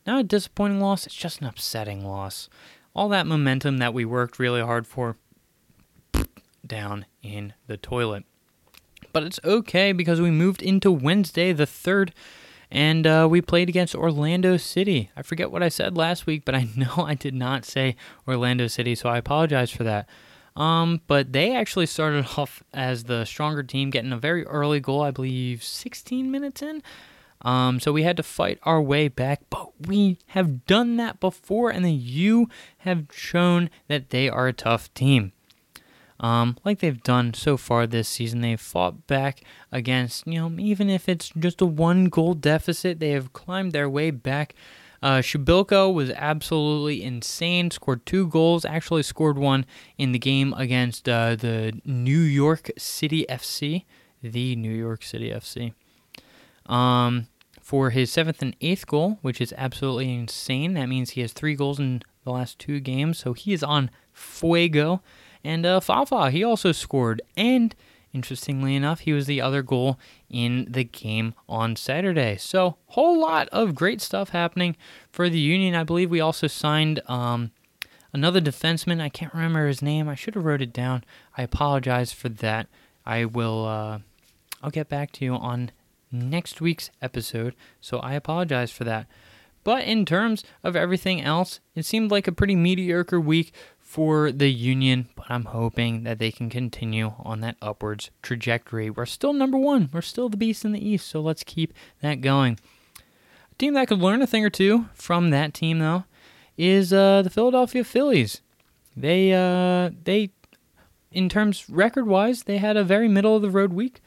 not 0.06 0.20
a 0.20 0.24
disappointing 0.24 0.82
loss. 0.82 1.06
It's 1.06 1.16
just 1.16 1.42
an 1.42 1.48
upsetting 1.48 2.06
loss. 2.06 2.50
All 2.96 3.10
that 3.10 3.26
momentum 3.26 3.78
that 3.78 3.94
we 3.94 4.06
worked 4.06 4.40
really 4.40 4.62
hard 4.62 4.86
for 4.86 5.18
down 6.66 7.06
in 7.22 7.54
the 7.68 7.78
toilet. 7.78 8.26
But 9.12 9.24
it's 9.24 9.40
okay 9.44 9.92
because 9.92 10.22
we 10.22 10.32
moved 10.32 10.62
into 10.62 10.92
Wednesday 10.92 11.52
the 11.52 11.66
3rd 11.66 12.12
and 12.74 13.06
uh, 13.06 13.28
we 13.30 13.40
played 13.40 13.70
against 13.70 13.94
Orlando 13.94 14.58
City. 14.58 15.12
I 15.16 15.22
forget 15.22 15.52
what 15.52 15.62
I 15.62 15.70
said 15.70 15.96
last 15.96 16.26
week, 16.26 16.44
but 16.44 16.56
I 16.56 16.68
know 16.76 17.06
I 17.06 17.14
did 17.14 17.36
not 17.36 17.66
say 17.66 17.96
Orlando 18.28 18.68
City, 18.68 18.96
so 18.96 19.10
I 19.10 19.18
apologize 19.18 19.70
for 19.70 19.84
that. 19.84 20.10
Um, 20.56 21.02
but 21.08 21.34
they 21.34 21.56
actually 21.56 21.86
started 21.86 22.26
off 22.38 22.64
as 22.74 23.04
the 23.04 23.26
stronger 23.26 23.64
team, 23.64 23.92
getting 23.92 24.12
a 24.12 24.18
very 24.18 24.46
early 24.46 24.80
goal, 24.80 25.02
I 25.02 25.12
believe 25.12 25.64
16 25.64 26.32
minutes 26.32 26.62
in. 26.62 26.82
Um, 27.44 27.80
so 27.80 27.92
we 27.92 28.04
had 28.04 28.18
to 28.18 28.24
fight 28.24 28.58
our 28.64 28.82
way 28.82 29.08
back, 29.08 29.42
but 29.50 29.72
we 29.88 30.18
have 30.28 30.66
done 30.66 30.98
that 30.98 31.20
before, 31.20 31.70
and 31.70 31.84
the 31.84 31.92
U 31.92 32.48
have 32.80 33.06
shown 33.12 33.70
that 33.88 34.10
they 34.10 34.30
are 34.30 34.48
a 34.48 34.54
tough 34.54 34.92
team. 34.94 35.34
Um, 36.20 36.58
like 36.64 36.80
they've 36.80 37.02
done 37.04 37.34
so 37.34 37.58
far 37.58 37.86
this 37.86 38.08
season, 38.08 38.42
they've 38.42 38.60
fought 38.60 39.08
back 39.08 39.42
against, 39.72 40.26
you 40.28 40.40
know, 40.40 40.56
even 40.60 40.90
if 40.90 41.10
it's 41.10 41.30
just 41.38 41.62
a 41.62 41.66
one 41.66 42.06
goal 42.06 42.34
deficit, 42.34 43.00
they 43.00 43.10
have 43.12 43.34
climbed 43.34 43.74
their 43.74 43.90
way 43.90 44.12
back. 44.12 44.56
Uh, 45.02 45.22
was 45.46 46.10
absolutely 46.12 47.04
insane, 47.04 47.70
scored 47.70 48.06
two 48.06 48.26
goals, 48.28 48.64
actually 48.64 49.04
scored 49.04 49.38
one 49.38 49.66
in 49.98 50.14
the 50.14 50.20
game 50.20 50.54
against 50.54 51.10
uh, 51.10 51.36
the 51.36 51.74
New 51.84 52.20
York 52.20 52.72
City 52.78 53.26
FC, 53.30 53.84
the 54.22 54.56
New 54.56 54.72
York 54.72 55.04
City 55.04 55.30
FC. 55.30 55.74
Um, 56.68 57.28
for 57.62 57.90
his 57.90 58.12
seventh 58.12 58.42
and 58.42 58.56
eighth 58.62 58.86
goal, 58.86 59.20
which 59.22 59.42
is 59.42 59.54
absolutely 59.58 60.14
insane. 60.14 60.74
That 60.74 60.88
means 60.88 61.12
he 61.12 61.22
has 61.22 61.34
three 61.34 61.56
goals 61.56 61.80
in 61.80 62.02
the 62.24 62.32
last 62.32 62.60
two 62.60 62.80
games, 62.80 63.18
so 63.18 63.34
he 63.34 63.54
is 63.54 63.64
on 63.64 63.90
fuego. 64.12 65.02
And 65.44 65.66
uh, 65.66 65.80
Fafa, 65.80 66.32
he 66.32 66.44
also 66.44 66.72
scored. 66.72 67.22
And 67.36 67.76
interestingly 68.14 68.76
enough, 68.76 69.02
he 69.02 69.14
was 69.14 69.26
the 69.26 69.42
other 69.42 69.62
goal 69.62 70.00
in 70.30 70.68
the 70.70 70.84
game 70.84 71.34
on 71.50 71.76
Saturday. 71.76 72.38
So, 72.38 72.78
whole 72.88 73.20
lot 73.20 73.50
of 73.50 73.76
great 73.76 74.02
stuff 74.02 74.30
happening 74.30 74.76
for 75.12 75.30
the 75.30 75.40
Union. 75.40 75.76
I 75.76 75.84
believe 75.84 76.10
we 76.10 76.22
also 76.22 76.48
signed 76.48 77.02
um, 77.08 77.52
another 78.14 78.40
defenseman. 78.40 79.02
I 79.02 79.10
can't 79.10 79.34
remember 79.34 79.68
his 79.68 79.82
name. 79.82 80.08
I 80.08 80.16
should 80.16 80.36
have 80.36 80.46
wrote 80.46 80.62
it 80.62 80.74
down. 80.74 81.04
I 81.38 81.42
apologize 81.42 82.14
for 82.14 82.30
that. 82.30 82.68
I 83.06 83.26
will. 83.26 83.66
Uh, 83.66 84.00
I'll 84.62 84.70
get 84.70 84.88
back 84.88 85.12
to 85.14 85.26
you 85.26 85.34
on 85.34 85.72
next 86.10 86.62
week's 86.62 86.90
episode. 87.02 87.54
So 87.82 88.00
I 88.00 88.14
apologize 88.14 88.72
for 88.72 88.86
that. 88.86 89.08
But 89.64 89.86
in 89.86 90.06
terms 90.06 90.44
of 90.64 90.76
everything 90.76 91.22
else, 91.22 91.60
it 91.76 91.86
seemed 91.86 92.12
like 92.12 92.28
a 92.28 92.34
pretty 92.34 92.56
mediocre 92.56 93.20
week 93.20 93.54
for 93.94 94.32
the 94.32 94.52
Union, 94.52 95.08
but 95.16 95.28
I'm 95.30 95.46
hoping 95.46 96.02
that 96.02 96.18
they 96.18 96.32
can 96.32 96.50
continue 96.50 97.14
on 97.20 97.42
that 97.42 97.58
upwards 97.62 98.10
trajectory. 98.24 98.90
We're 98.90 99.06
still 99.06 99.34
number 99.34 99.56
one. 99.56 99.92
We're 99.94 100.02
still 100.02 100.30
the 100.30 100.36
beast 100.36 100.66
in 100.66 100.72
the 100.72 100.84
East, 100.84 101.08
so 101.08 101.22
let's 101.22 101.44
keep 101.44 101.72
that 102.02 102.20
going. 102.20 102.58
A 102.98 103.56
team 103.60 103.76
that 103.76 103.88
could 103.88 104.00
learn 104.00 104.24
a 104.24 104.26
thing 104.26 104.44
or 104.44 104.50
two 104.50 104.88
from 104.96 105.30
that 105.30 105.54
team, 105.54 105.78
though, 105.78 106.06
is 106.58 106.92
uh, 106.92 107.22
the 107.22 107.30
Philadelphia 107.30 107.84
Phillies. 107.84 108.42
They, 108.98 109.32
uh, 109.32 109.92
they, 110.04 110.32
in 111.12 111.30
terms 111.30 111.70
record-wise, 111.70 112.46
they 112.46 112.58
had 112.58 112.78
a 112.78 112.84
very 112.84 113.08
middle 113.08 113.36
of 113.36 113.44
the 113.44 113.52
road 113.52 113.74
week, 113.74 114.02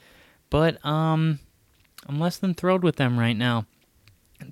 but 0.50 0.84
um, 0.84 1.38
I'm 2.08 2.18
less 2.18 2.38
than 2.38 2.54
thrilled 2.54 2.82
with 2.82 2.96
them 2.96 3.20
right 3.20 3.36
now. 3.36 3.66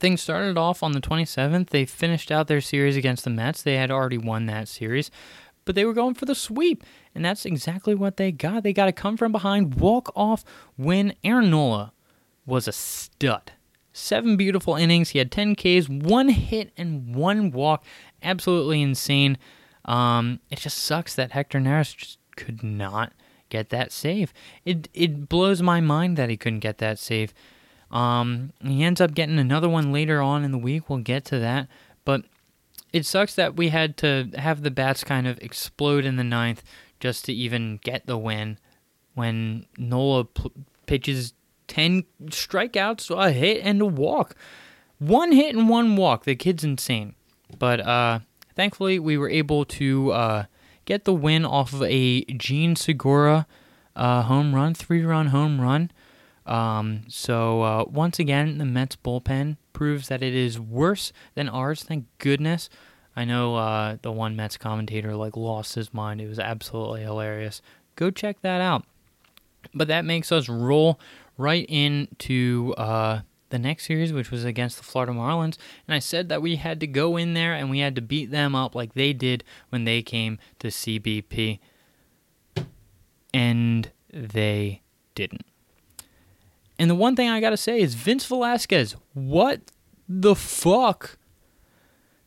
Things 0.00 0.22
started 0.22 0.56
off 0.58 0.82
on 0.82 0.92
the 0.92 1.00
27th. 1.00 1.70
They 1.70 1.84
finished 1.84 2.30
out 2.30 2.48
their 2.48 2.60
series 2.60 2.96
against 2.96 3.24
the 3.24 3.30
Mets. 3.30 3.62
They 3.62 3.76
had 3.76 3.90
already 3.90 4.18
won 4.18 4.46
that 4.46 4.68
series, 4.68 5.10
but 5.64 5.74
they 5.74 5.84
were 5.84 5.92
going 5.92 6.14
for 6.14 6.26
the 6.26 6.34
sweep, 6.34 6.84
and 7.14 7.24
that's 7.24 7.44
exactly 7.44 7.94
what 7.94 8.16
they 8.16 8.32
got. 8.32 8.62
They 8.62 8.72
got 8.72 8.86
to 8.86 8.92
come 8.92 9.16
from 9.16 9.32
behind, 9.32 9.76
walk 9.76 10.12
off 10.14 10.44
win. 10.76 11.14
Aaron 11.24 11.50
Nola 11.50 11.92
was 12.46 12.68
a 12.68 12.72
stud. 12.72 13.52
Seven 13.92 14.36
beautiful 14.36 14.74
innings. 14.74 15.10
He 15.10 15.18
had 15.18 15.30
10 15.30 15.54
Ks, 15.54 15.88
one 15.88 16.28
hit, 16.28 16.72
and 16.76 17.14
one 17.14 17.52
walk. 17.52 17.84
Absolutely 18.22 18.82
insane. 18.82 19.38
Um, 19.84 20.40
it 20.50 20.58
just 20.58 20.78
sucks 20.78 21.14
that 21.14 21.32
Hector 21.32 21.60
Neris 21.60 21.96
just 21.96 22.18
could 22.36 22.62
not 22.62 23.12
get 23.48 23.68
that 23.70 23.92
save. 23.92 24.32
It 24.64 24.88
it 24.94 25.28
blows 25.28 25.62
my 25.62 25.80
mind 25.80 26.16
that 26.16 26.30
he 26.30 26.36
couldn't 26.36 26.60
get 26.60 26.78
that 26.78 26.98
save. 26.98 27.32
Um, 27.90 28.52
he 28.62 28.82
ends 28.82 29.00
up 29.00 29.14
getting 29.14 29.38
another 29.38 29.68
one 29.68 29.92
later 29.92 30.20
on 30.20 30.44
in 30.44 30.52
the 30.52 30.58
week. 30.58 30.88
We'll 30.88 30.98
get 30.98 31.24
to 31.26 31.38
that, 31.38 31.68
but 32.04 32.24
it 32.92 33.06
sucks 33.06 33.34
that 33.34 33.56
we 33.56 33.68
had 33.68 33.96
to 33.98 34.30
have 34.36 34.62
the 34.62 34.70
bats 34.70 35.04
kind 35.04 35.26
of 35.26 35.38
explode 35.38 36.04
in 36.04 36.16
the 36.16 36.24
ninth 36.24 36.62
just 37.00 37.24
to 37.26 37.32
even 37.32 37.78
get 37.82 38.06
the 38.06 38.18
win. 38.18 38.58
When 39.14 39.66
Nola 39.78 40.24
pl- 40.24 40.52
pitches 40.86 41.34
ten 41.68 42.04
strikeouts, 42.24 43.10
a 43.16 43.30
hit 43.30 43.60
and 43.62 43.80
a 43.80 43.86
walk, 43.86 44.34
one 44.98 45.32
hit 45.32 45.54
and 45.54 45.68
one 45.68 45.96
walk. 45.96 46.24
The 46.24 46.34
kid's 46.34 46.64
insane, 46.64 47.14
but 47.58 47.80
uh, 47.80 48.20
thankfully 48.56 48.98
we 48.98 49.16
were 49.16 49.30
able 49.30 49.64
to 49.66 50.10
uh, 50.12 50.44
get 50.84 51.04
the 51.04 51.14
win 51.14 51.44
off 51.44 51.72
of 51.72 51.82
a 51.82 52.24
Jean 52.24 52.74
Segura 52.74 53.46
uh, 53.94 54.22
home 54.22 54.54
run, 54.54 54.74
three 54.74 55.04
run 55.04 55.28
home 55.28 55.60
run. 55.60 55.90
Um, 56.46 57.04
so 57.08 57.62
uh, 57.62 57.84
once 57.88 58.18
again, 58.18 58.58
the 58.58 58.64
Mets 58.64 58.96
bullpen 58.96 59.56
proves 59.72 60.08
that 60.08 60.22
it 60.22 60.34
is 60.34 60.60
worse 60.60 61.12
than 61.34 61.48
ours. 61.48 61.82
Thank 61.82 62.06
goodness. 62.18 62.68
I 63.16 63.24
know 63.24 63.56
uh, 63.56 63.96
the 64.02 64.12
one 64.12 64.36
Mets 64.36 64.56
commentator 64.56 65.14
like 65.14 65.36
lost 65.36 65.74
his 65.74 65.94
mind. 65.94 66.20
It 66.20 66.28
was 66.28 66.38
absolutely 66.38 67.02
hilarious. 67.02 67.62
Go 67.96 68.10
check 68.10 68.40
that 68.42 68.60
out. 68.60 68.84
But 69.72 69.88
that 69.88 70.04
makes 70.04 70.30
us 70.32 70.48
roll 70.48 71.00
right 71.38 71.64
into 71.68 72.74
uh, 72.76 73.20
the 73.50 73.58
next 73.58 73.86
series, 73.86 74.12
which 74.12 74.30
was 74.30 74.44
against 74.44 74.76
the 74.76 74.82
Florida 74.82 75.12
Marlins. 75.12 75.56
And 75.86 75.94
I 75.94 75.98
said 76.00 76.28
that 76.28 76.42
we 76.42 76.56
had 76.56 76.80
to 76.80 76.86
go 76.86 77.16
in 77.16 77.34
there 77.34 77.54
and 77.54 77.70
we 77.70 77.78
had 77.78 77.94
to 77.94 78.02
beat 78.02 78.30
them 78.30 78.54
up 78.54 78.74
like 78.74 78.94
they 78.94 79.12
did 79.12 79.44
when 79.70 79.84
they 79.84 80.02
came 80.02 80.38
to 80.58 80.68
CBP. 80.68 81.60
And 83.32 83.90
they 84.12 84.82
didn't. 85.14 85.44
And 86.78 86.90
the 86.90 86.94
one 86.94 87.14
thing 87.16 87.28
I 87.28 87.40
got 87.40 87.50
to 87.50 87.56
say 87.56 87.80
is 87.80 87.94
Vince 87.94 88.26
Velasquez, 88.26 88.96
what 89.12 89.60
the 90.08 90.34
fuck? 90.34 91.18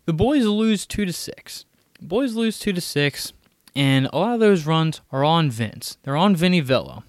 The 0.06 0.14
boys 0.14 0.46
lose 0.46 0.86
2 0.86 1.06
to 1.06 1.14
6. 1.14 1.66
Boys 2.02 2.34
lose 2.36 2.60
2 2.60 2.74
to 2.74 2.82
6, 2.82 3.34
and 3.76 4.08
a 4.14 4.18
lot 4.18 4.34
of 4.34 4.40
those 4.40 4.66
runs 4.66 5.02
are 5.12 5.24
on 5.24 5.50
Vince. 5.50 5.98
They're 6.04 6.16
on 6.16 6.36
Vinny 6.36 6.62
Villa. 6.62 7.04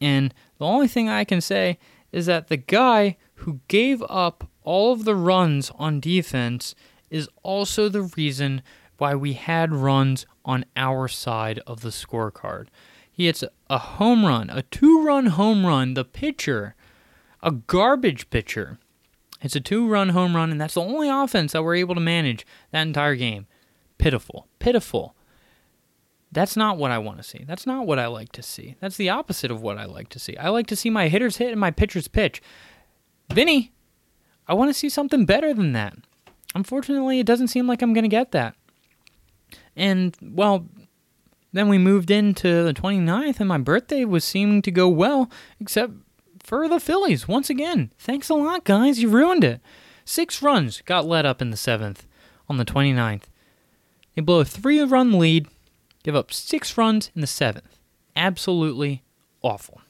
And 0.00 0.34
the 0.58 0.64
only 0.64 0.88
thing 0.88 1.08
I 1.08 1.24
can 1.24 1.40
say 1.40 1.78
is 2.10 2.26
that 2.26 2.48
the 2.48 2.56
guy 2.56 3.16
who 3.34 3.60
gave 3.68 4.02
up 4.08 4.48
all 4.62 4.92
of 4.92 5.04
the 5.04 5.14
runs 5.14 5.70
on 5.76 6.00
defense 6.00 6.74
is 7.10 7.28
also 7.42 7.88
the 7.88 8.02
reason 8.02 8.62
why 8.98 9.14
we 9.14 9.34
had 9.34 9.72
runs 9.72 10.26
on 10.44 10.64
our 10.76 11.08
side 11.08 11.60
of 11.66 11.82
the 11.82 11.90
scorecard. 11.90 12.66
He 13.14 13.26
hits 13.26 13.44
a 13.70 13.78
home 13.78 14.26
run, 14.26 14.50
a 14.50 14.62
two 14.62 15.04
run 15.04 15.26
home 15.26 15.64
run. 15.64 15.94
The 15.94 16.04
pitcher, 16.04 16.74
a 17.42 17.52
garbage 17.52 18.28
pitcher, 18.28 18.78
it's 19.40 19.54
a 19.54 19.60
two 19.60 19.86
run 19.86 20.08
home 20.08 20.34
run, 20.34 20.50
and 20.50 20.60
that's 20.60 20.74
the 20.74 20.80
only 20.80 21.08
offense 21.08 21.52
that 21.52 21.62
we're 21.62 21.76
able 21.76 21.94
to 21.94 22.00
manage 22.00 22.44
that 22.72 22.82
entire 22.82 23.14
game. 23.14 23.46
Pitiful. 23.98 24.48
Pitiful. 24.58 25.14
That's 26.32 26.56
not 26.56 26.76
what 26.76 26.90
I 26.90 26.98
want 26.98 27.18
to 27.18 27.22
see. 27.22 27.44
That's 27.46 27.66
not 27.66 27.86
what 27.86 28.00
I 28.00 28.06
like 28.08 28.32
to 28.32 28.42
see. 28.42 28.74
That's 28.80 28.96
the 28.96 29.10
opposite 29.10 29.52
of 29.52 29.62
what 29.62 29.78
I 29.78 29.84
like 29.84 30.08
to 30.08 30.18
see. 30.18 30.36
I 30.36 30.48
like 30.48 30.66
to 30.68 30.76
see 30.76 30.90
my 30.90 31.08
hitters 31.08 31.36
hit 31.36 31.52
and 31.52 31.60
my 31.60 31.70
pitchers 31.70 32.08
pitch. 32.08 32.42
Vinny, 33.32 33.72
I 34.48 34.54
want 34.54 34.70
to 34.70 34.74
see 34.74 34.88
something 34.88 35.24
better 35.26 35.54
than 35.54 35.72
that. 35.72 35.94
Unfortunately, 36.54 37.20
it 37.20 37.26
doesn't 37.26 37.48
seem 37.48 37.68
like 37.68 37.82
I'm 37.82 37.92
going 37.92 38.02
to 38.02 38.08
get 38.08 38.32
that. 38.32 38.56
And, 39.76 40.16
well, 40.20 40.66
then 41.54 41.68
we 41.68 41.78
moved 41.78 42.10
into 42.10 42.64
the 42.64 42.74
29th, 42.74 43.38
and 43.38 43.48
my 43.48 43.58
birthday 43.58 44.04
was 44.04 44.24
seeming 44.24 44.60
to 44.62 44.72
go 44.72 44.88
well, 44.88 45.30
except 45.60 45.92
for 46.42 46.68
the 46.68 46.80
Phillies. 46.80 47.28
Once 47.28 47.48
again, 47.48 47.92
thanks 47.96 48.28
a 48.28 48.34
lot, 48.34 48.64
guys. 48.64 49.00
You 49.00 49.08
ruined 49.08 49.44
it. 49.44 49.60
Six 50.04 50.42
runs 50.42 50.80
got 50.80 51.06
let 51.06 51.24
up 51.24 51.40
in 51.40 51.50
the 51.50 51.56
seventh 51.56 52.08
on 52.48 52.56
the 52.56 52.64
29th. 52.64 53.22
They 54.14 54.22
blow 54.22 54.40
a 54.40 54.44
three 54.44 54.80
run 54.82 55.16
lead, 55.16 55.46
give 56.02 56.16
up 56.16 56.32
six 56.32 56.76
runs 56.76 57.12
in 57.14 57.20
the 57.20 57.26
seventh. 57.28 57.78
Absolutely 58.16 59.04
awful. 59.40 59.80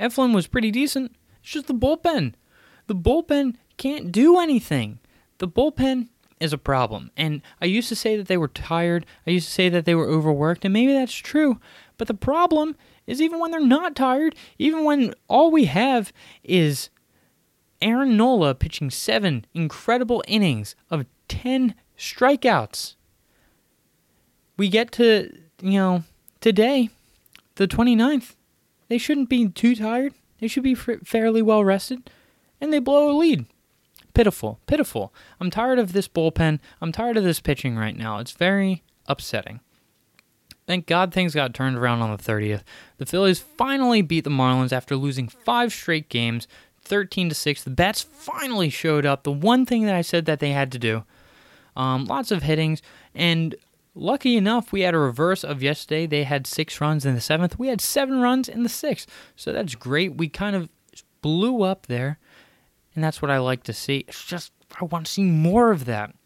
Eflin 0.00 0.34
was 0.34 0.46
pretty 0.46 0.70
decent. 0.70 1.14
It's 1.42 1.52
just 1.52 1.66
the 1.66 1.74
bullpen. 1.74 2.32
The 2.86 2.94
bullpen 2.94 3.56
can't 3.76 4.10
do 4.10 4.38
anything. 4.38 5.00
The 5.36 5.48
bullpen 5.48 6.08
is 6.40 6.52
a 6.52 6.58
problem. 6.58 7.10
And 7.16 7.42
I 7.60 7.66
used 7.66 7.88
to 7.88 7.96
say 7.96 8.16
that 8.16 8.28
they 8.28 8.36
were 8.36 8.48
tired. 8.48 9.06
I 9.26 9.30
used 9.30 9.48
to 9.48 9.54
say 9.54 9.68
that 9.68 9.84
they 9.84 9.94
were 9.94 10.08
overworked, 10.08 10.64
and 10.64 10.72
maybe 10.72 10.92
that's 10.92 11.14
true. 11.14 11.60
But 11.96 12.08
the 12.08 12.14
problem 12.14 12.76
is 13.06 13.20
even 13.20 13.38
when 13.38 13.50
they're 13.50 13.60
not 13.60 13.96
tired, 13.96 14.34
even 14.58 14.84
when 14.84 15.14
all 15.28 15.50
we 15.50 15.64
have 15.64 16.12
is 16.44 16.90
Aaron 17.80 18.16
Nola 18.16 18.54
pitching 18.54 18.90
seven 18.90 19.46
incredible 19.54 20.22
innings 20.28 20.74
of 20.90 21.06
10 21.28 21.74
strikeouts. 21.96 22.94
We 24.56 24.68
get 24.68 24.92
to, 24.92 25.32
you 25.60 25.78
know, 25.78 26.04
today, 26.40 26.90
the 27.54 27.68
29th. 27.68 28.34
They 28.88 28.98
shouldn't 28.98 29.28
be 29.28 29.48
too 29.48 29.76
tired. 29.76 30.14
They 30.40 30.48
should 30.48 30.62
be 30.62 30.74
fairly 30.74 31.42
well 31.42 31.64
rested. 31.64 32.10
And 32.60 32.72
they 32.72 32.78
blow 32.78 33.10
a 33.10 33.16
lead. 33.16 33.46
Pitiful. 34.18 34.58
Pitiful. 34.66 35.14
I'm 35.40 35.48
tired 35.48 35.78
of 35.78 35.92
this 35.92 36.08
bullpen. 36.08 36.58
I'm 36.80 36.90
tired 36.90 37.16
of 37.16 37.22
this 37.22 37.38
pitching 37.38 37.76
right 37.76 37.96
now. 37.96 38.18
It's 38.18 38.32
very 38.32 38.82
upsetting. 39.06 39.60
Thank 40.66 40.86
God 40.86 41.14
things 41.14 41.36
got 41.36 41.54
turned 41.54 41.78
around 41.78 42.02
on 42.02 42.10
the 42.10 42.20
30th. 42.20 42.62
The 42.96 43.06
Phillies 43.06 43.38
finally 43.38 44.02
beat 44.02 44.24
the 44.24 44.30
Marlins 44.30 44.72
after 44.72 44.96
losing 44.96 45.28
five 45.28 45.72
straight 45.72 46.08
games, 46.08 46.48
13 46.82 47.28
to 47.28 47.34
6. 47.36 47.62
The 47.62 47.70
bats 47.70 48.02
finally 48.02 48.70
showed 48.70 49.06
up. 49.06 49.22
The 49.22 49.30
one 49.30 49.64
thing 49.64 49.86
that 49.86 49.94
I 49.94 50.02
said 50.02 50.24
that 50.24 50.40
they 50.40 50.50
had 50.50 50.72
to 50.72 50.80
do. 50.80 51.04
Um, 51.76 52.04
lots 52.06 52.32
of 52.32 52.42
hittings, 52.42 52.82
and 53.14 53.54
lucky 53.94 54.36
enough, 54.36 54.72
we 54.72 54.80
had 54.80 54.94
a 54.94 54.98
reverse 54.98 55.44
of 55.44 55.62
yesterday. 55.62 56.08
They 56.08 56.24
had 56.24 56.44
six 56.44 56.80
runs 56.80 57.06
in 57.06 57.14
the 57.14 57.20
seventh. 57.20 57.56
We 57.56 57.68
had 57.68 57.80
seven 57.80 58.18
runs 58.18 58.48
in 58.48 58.64
the 58.64 58.68
sixth, 58.68 59.08
so 59.36 59.52
that's 59.52 59.76
great. 59.76 60.16
We 60.16 60.28
kind 60.28 60.56
of 60.56 60.68
blew 61.22 61.62
up 61.62 61.86
there, 61.86 62.18
and 62.98 63.04
that's 63.04 63.22
what 63.22 63.30
I 63.30 63.38
like 63.38 63.62
to 63.62 63.72
see. 63.72 63.98
It's 64.08 64.24
just 64.24 64.50
I 64.80 64.84
want 64.84 65.06
to 65.06 65.12
see 65.12 65.22
more 65.22 65.70
of 65.70 65.84
that. 65.84 66.16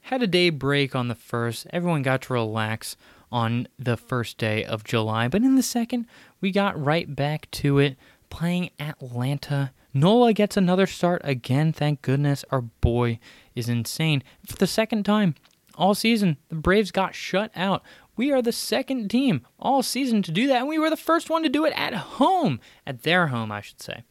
Had 0.00 0.22
a 0.22 0.26
day 0.26 0.48
break 0.48 0.96
on 0.96 1.08
the 1.08 1.14
first. 1.14 1.66
Everyone 1.68 2.00
got 2.00 2.22
to 2.22 2.32
relax 2.32 2.96
on 3.30 3.68
the 3.78 3.98
first 3.98 4.38
day 4.38 4.64
of 4.64 4.84
July, 4.84 5.28
but 5.28 5.42
in 5.42 5.54
the 5.54 5.62
second, 5.62 6.06
we 6.40 6.50
got 6.50 6.82
right 6.82 7.14
back 7.14 7.50
to 7.50 7.78
it, 7.78 7.98
playing 8.30 8.70
Atlanta. 8.80 9.72
Nola 9.92 10.32
gets 10.32 10.56
another 10.56 10.86
start 10.86 11.20
again. 11.24 11.74
Thank 11.74 12.00
goodness. 12.00 12.42
Our 12.50 12.62
boy 12.62 13.18
is 13.54 13.68
insane. 13.68 14.22
For 14.46 14.56
the 14.56 14.66
second 14.66 15.04
time 15.04 15.34
all 15.74 15.94
season, 15.94 16.38
the 16.48 16.54
Braves 16.54 16.90
got 16.90 17.14
shut 17.14 17.50
out. 17.54 17.82
We 18.16 18.32
are 18.32 18.40
the 18.40 18.50
second 18.50 19.10
team 19.10 19.46
all 19.58 19.82
season 19.82 20.22
to 20.22 20.32
do 20.32 20.46
that, 20.46 20.60
and 20.60 20.68
we 20.68 20.78
were 20.78 20.88
the 20.88 20.96
first 20.96 21.28
one 21.28 21.42
to 21.42 21.50
do 21.50 21.66
it 21.66 21.74
at 21.76 21.92
home, 21.92 22.60
at 22.86 23.02
their 23.02 23.26
home, 23.26 23.52
I 23.52 23.60
should 23.60 23.82
say. 23.82 24.04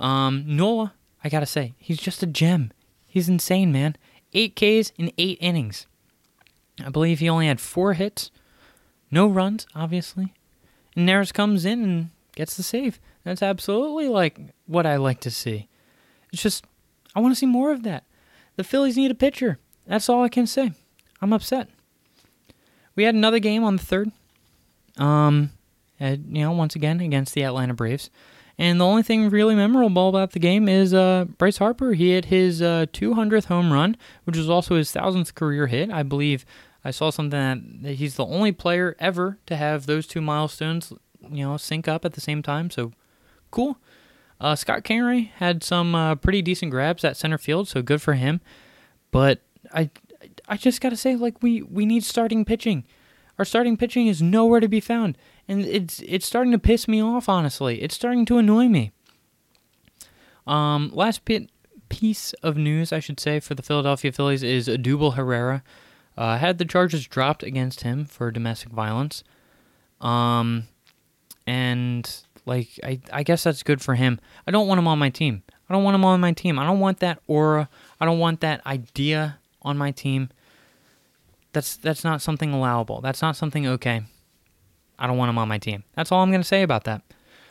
Um, 0.00 0.44
Nola, 0.46 0.94
I 1.22 1.28
gotta 1.28 1.46
say, 1.46 1.74
he's 1.78 1.98
just 1.98 2.22
a 2.22 2.26
gem. 2.26 2.72
He's 3.06 3.28
insane, 3.28 3.70
man. 3.70 3.96
Eight 4.32 4.56
Ks 4.56 4.92
in 4.96 5.12
eight 5.18 5.38
innings. 5.40 5.86
I 6.84 6.88
believe 6.88 7.18
he 7.18 7.28
only 7.28 7.46
had 7.46 7.60
four 7.60 7.92
hits, 7.92 8.30
no 9.10 9.28
runs, 9.28 9.66
obviously. 9.74 10.32
And 10.96 11.08
Neris 11.08 11.32
comes 11.32 11.64
in 11.64 11.84
and 11.84 12.10
gets 12.34 12.56
the 12.56 12.62
save. 12.62 12.98
That's 13.24 13.42
absolutely 13.42 14.08
like 14.08 14.38
what 14.66 14.86
I 14.86 14.96
like 14.96 15.20
to 15.20 15.30
see. 15.30 15.68
It's 16.32 16.42
just 16.42 16.64
I 17.14 17.20
want 17.20 17.32
to 17.34 17.38
see 17.38 17.46
more 17.46 17.70
of 17.70 17.82
that. 17.82 18.04
The 18.56 18.64
Phillies 18.64 18.96
need 18.96 19.10
a 19.10 19.14
pitcher. 19.14 19.58
That's 19.86 20.08
all 20.08 20.22
I 20.22 20.28
can 20.28 20.46
say. 20.46 20.72
I'm 21.20 21.32
upset. 21.32 21.68
We 22.94 23.04
had 23.04 23.14
another 23.14 23.38
game 23.38 23.64
on 23.64 23.76
the 23.76 23.84
third. 23.84 24.10
Um, 24.96 25.50
and, 25.98 26.36
you 26.36 26.42
know, 26.42 26.52
once 26.52 26.76
again 26.76 27.00
against 27.00 27.34
the 27.34 27.44
Atlanta 27.44 27.74
Braves. 27.74 28.10
And 28.58 28.80
the 28.80 28.86
only 28.86 29.02
thing 29.02 29.30
really 29.30 29.54
memorable 29.54 30.08
about 30.08 30.32
the 30.32 30.38
game 30.38 30.68
is 30.68 30.92
uh, 30.92 31.26
Bryce 31.38 31.58
Harper. 31.58 31.92
He 31.94 32.12
hit 32.12 32.26
his 32.26 32.60
uh, 32.60 32.86
200th 32.92 33.46
home 33.46 33.72
run, 33.72 33.96
which 34.24 34.36
was 34.36 34.50
also 34.50 34.76
his 34.76 34.92
thousandth 34.92 35.34
career 35.34 35.66
hit. 35.66 35.90
I 35.90 36.02
believe 36.02 36.44
I 36.84 36.90
saw 36.90 37.10
something 37.10 37.30
that, 37.30 37.82
that 37.82 37.94
he's 37.94 38.16
the 38.16 38.26
only 38.26 38.52
player 38.52 38.96
ever 38.98 39.38
to 39.46 39.56
have 39.56 39.86
those 39.86 40.06
two 40.06 40.20
milestones, 40.20 40.92
you 41.30 41.44
know, 41.44 41.56
sync 41.56 41.88
up 41.88 42.04
at 42.04 42.12
the 42.14 42.20
same 42.20 42.42
time. 42.42 42.70
So 42.70 42.92
cool. 43.50 43.78
Uh, 44.40 44.56
Scott 44.56 44.84
Kingery 44.84 45.30
had 45.32 45.62
some 45.62 45.94
uh, 45.94 46.14
pretty 46.14 46.40
decent 46.40 46.70
grabs 46.70 47.04
at 47.04 47.16
center 47.16 47.36
field, 47.36 47.68
so 47.68 47.82
good 47.82 48.00
for 48.00 48.14
him. 48.14 48.40
But 49.10 49.42
I, 49.74 49.90
I 50.48 50.56
just 50.56 50.80
gotta 50.80 50.96
say, 50.96 51.14
like 51.16 51.42
we 51.42 51.62
we 51.62 51.84
need 51.84 52.04
starting 52.04 52.44
pitching. 52.44 52.84
Our 53.38 53.44
starting 53.44 53.76
pitching 53.76 54.06
is 54.06 54.22
nowhere 54.22 54.60
to 54.60 54.68
be 54.68 54.80
found, 54.80 55.18
and 55.50 55.66
it's 55.66 56.00
it's 56.06 56.26
starting 56.26 56.52
to 56.52 56.58
piss 56.58 56.86
me 56.86 57.02
off. 57.02 57.28
Honestly, 57.28 57.82
it's 57.82 57.94
starting 57.94 58.24
to 58.26 58.38
annoy 58.38 58.68
me. 58.68 58.92
Um, 60.46 60.90
last 60.94 61.24
bit 61.24 61.50
piece 61.88 62.32
of 62.34 62.56
news 62.56 62.92
I 62.92 63.00
should 63.00 63.18
say 63.18 63.40
for 63.40 63.56
the 63.56 63.62
Philadelphia 63.62 64.12
Phillies 64.12 64.44
is 64.44 64.68
Dubal 64.68 65.14
Herrera 65.14 65.64
uh, 66.16 66.38
had 66.38 66.58
the 66.58 66.64
charges 66.64 67.06
dropped 67.06 67.42
against 67.42 67.80
him 67.80 68.04
for 68.04 68.30
domestic 68.30 68.70
violence. 68.70 69.24
Um, 70.00 70.68
and 71.46 72.08
like 72.46 72.68
I, 72.84 73.00
I 73.12 73.22
guess 73.22 73.42
that's 73.42 73.62
good 73.62 73.82
for 73.82 73.96
him. 73.96 74.20
I 74.46 74.50
don't 74.50 74.68
want 74.68 74.78
him 74.78 74.86
on 74.86 74.98
my 74.98 75.10
team. 75.10 75.42
I 75.68 75.74
don't 75.74 75.82
want 75.82 75.96
him 75.96 76.04
on 76.04 76.20
my 76.20 76.32
team. 76.32 76.58
I 76.58 76.64
don't 76.64 76.78
want 76.78 77.00
that 77.00 77.20
aura. 77.26 77.68
I 78.00 78.04
don't 78.04 78.18
want 78.18 78.40
that 78.40 78.64
idea 78.66 79.38
on 79.62 79.76
my 79.78 79.90
team. 79.90 80.30
That's 81.52 81.76
that's 81.76 82.04
not 82.04 82.22
something 82.22 82.52
allowable. 82.52 83.00
That's 83.00 83.22
not 83.22 83.34
something 83.34 83.66
okay. 83.66 84.02
I 85.00 85.06
don't 85.06 85.16
want 85.16 85.30
him 85.30 85.38
on 85.38 85.48
my 85.48 85.58
team. 85.58 85.82
That's 85.94 86.12
all 86.12 86.22
I'm 86.22 86.30
going 86.30 86.42
to 86.42 86.46
say 86.46 86.62
about 86.62 86.84
that. 86.84 87.02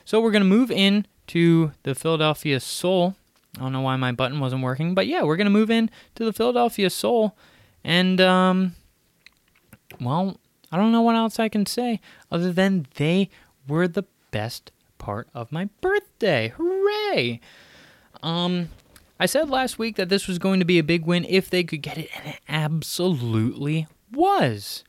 So 0.05 0.21
we're 0.21 0.31
going 0.31 0.43
to 0.43 0.49
move 0.49 0.71
in 0.71 1.05
to 1.27 1.71
the 1.83 1.95
Philadelphia 1.95 2.59
Soul. 2.59 3.15
I 3.57 3.61
don't 3.61 3.73
know 3.73 3.81
why 3.81 3.95
my 3.97 4.11
button 4.11 4.39
wasn't 4.39 4.63
working, 4.63 4.93
but 4.93 5.07
yeah, 5.07 5.23
we're 5.23 5.35
going 5.35 5.45
to 5.45 5.51
move 5.51 5.71
in 5.71 5.89
to 6.15 6.23
the 6.23 6.31
Philadelphia 6.31 6.89
Soul 6.89 7.35
and 7.83 8.21
um 8.21 8.75
well, 9.99 10.37
I 10.71 10.77
don't 10.77 10.91
know 10.91 11.01
what 11.01 11.15
else 11.15 11.39
I 11.39 11.49
can 11.49 11.65
say 11.65 11.99
other 12.31 12.53
than 12.53 12.87
they 12.95 13.29
were 13.67 13.87
the 13.87 14.05
best 14.31 14.71
part 14.97 15.27
of 15.33 15.51
my 15.51 15.69
birthday. 15.81 16.53
Hooray! 16.55 17.41
Um, 18.21 18.69
I 19.19 19.25
said 19.25 19.49
last 19.49 19.79
week 19.79 19.95
that 19.95 20.09
this 20.09 20.27
was 20.27 20.39
going 20.39 20.59
to 20.59 20.65
be 20.65 20.79
a 20.79 20.83
big 20.83 21.05
win 21.05 21.25
if 21.25 21.49
they 21.49 21.63
could 21.63 21.81
get 21.81 21.97
it, 21.97 22.09
and 22.15 22.35
it 22.35 22.39
absolutely 22.47 23.87
was. 24.11 24.83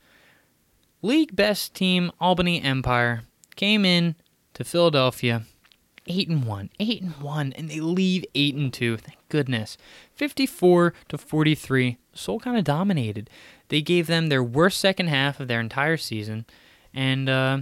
League 1.03 1.35
best 1.35 1.73
team 1.73 2.11
Albany 2.19 2.61
Empire 2.61 3.23
came 3.55 3.85
in 3.85 4.15
to 4.53 4.63
Philadelphia, 4.63 5.43
eight 6.05 6.29
and 6.29 6.45
one, 6.45 6.69
eight 6.79 7.01
and 7.01 7.15
one, 7.21 7.53
and 7.53 7.69
they 7.69 7.79
leave 7.79 8.23
eight 8.35 8.53
and 8.53 8.71
two. 8.71 8.97
Thank 8.97 9.17
goodness, 9.29 9.77
fifty-four 10.13 10.93
to 11.09 11.17
forty-three. 11.17 11.97
Soul 12.13 12.39
kind 12.39 12.57
of 12.57 12.63
dominated. 12.63 13.29
They 13.69 13.81
gave 13.81 14.05
them 14.05 14.27
their 14.27 14.43
worst 14.43 14.79
second 14.79 15.07
half 15.07 15.39
of 15.39 15.47
their 15.47 15.59
entire 15.59 15.97
season, 15.97 16.45
and 16.93 17.27
uh, 17.27 17.59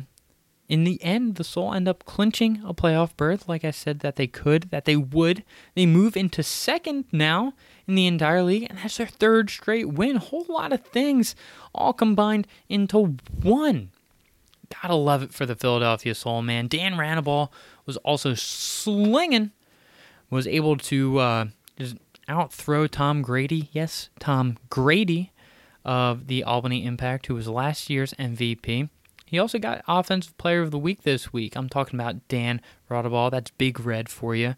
in 0.70 0.84
the 0.84 1.04
end, 1.04 1.36
the 1.36 1.44
Soul 1.44 1.74
end 1.74 1.88
up 1.88 2.06
clinching 2.06 2.62
a 2.64 2.76
playoff 2.76 3.18
berth, 3.18 3.50
like 3.50 3.66
I 3.66 3.72
said 3.72 4.02
that 4.02 4.18
they 4.18 4.28
could, 4.28 4.70
that 4.70 4.86
they 4.86 4.96
would. 4.96 5.44
They 5.74 5.88
move 5.88 6.16
into 6.16 6.44
second 6.44 7.06
now 7.12 7.54
in 7.88 7.96
the 7.96 8.06
entire 8.06 8.44
league, 8.44 8.68
and 8.70 8.78
that's 8.78 8.98
their 8.98 9.08
third 9.08 9.50
straight 9.50 9.90
win. 9.90 10.18
Whole 10.18 10.46
lot 10.48 10.72
of 10.72 10.86
things 10.86 11.36
all 11.74 11.92
combined 11.92 12.48
into 12.70 13.18
one. 13.42 13.90
Gotta 14.82 14.94
love 14.94 15.24
it 15.24 15.34
for 15.34 15.48
the 15.48 15.56
Philadelphia 15.56 16.14
Soul, 16.14 16.44
man. 16.44 16.68
Dan 16.68 16.94
Raudabaugh 16.94 17.50
was 17.88 17.98
also 17.98 18.36
slinging, 18.36 19.50
was 20.30 20.46
able 20.46 20.78
to 20.78 21.18
uh, 21.18 21.46
just 21.80 21.98
outthrow 22.28 22.86
Tom 22.86 23.24
Grady. 23.24 23.70
Yes, 23.72 24.10
Tom 24.20 24.60
Grady 24.70 25.32
of 25.84 26.28
the 26.28 26.44
Albany 26.44 26.86
Empire, 26.86 27.20
who 27.26 27.34
was 27.34 27.48
last 27.48 27.90
year's 27.90 28.14
MVP. 28.14 28.90
He 29.30 29.38
also 29.38 29.60
got 29.60 29.84
Offensive 29.88 30.36
Player 30.40 30.62
of 30.62 30.72
the 30.72 30.80
Week 30.80 31.04
this 31.04 31.32
week. 31.32 31.56
I'm 31.56 31.70
talking 31.70 32.00
about 32.00 32.28
Dan 32.28 32.62
Raudabaugh. 32.90 33.30
That's 33.30 33.52
Big 33.52 33.80
Red 33.80 34.10
for 34.10 34.34
you. 34.34 34.56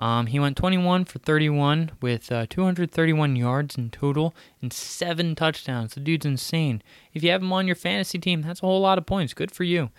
Um, 0.00 0.26
he 0.26 0.40
went 0.40 0.56
21 0.56 1.04
for 1.04 1.20
31 1.20 1.92
with 2.02 2.32
uh, 2.32 2.46
231 2.50 3.36
yards 3.36 3.76
in 3.76 3.90
total 3.90 4.34
and 4.60 4.72
seven 4.72 5.36
touchdowns. 5.36 5.94
The 5.94 6.00
dude's 6.00 6.26
insane. 6.26 6.82
If 7.12 7.22
you 7.22 7.30
have 7.30 7.42
him 7.42 7.52
on 7.52 7.68
your 7.68 7.76
fantasy 7.76 8.18
team, 8.18 8.42
that's 8.42 8.62
a 8.62 8.66
whole 8.66 8.80
lot 8.80 8.98
of 8.98 9.06
points. 9.06 9.32
Good 9.32 9.52
for 9.52 9.62
you. 9.62 9.90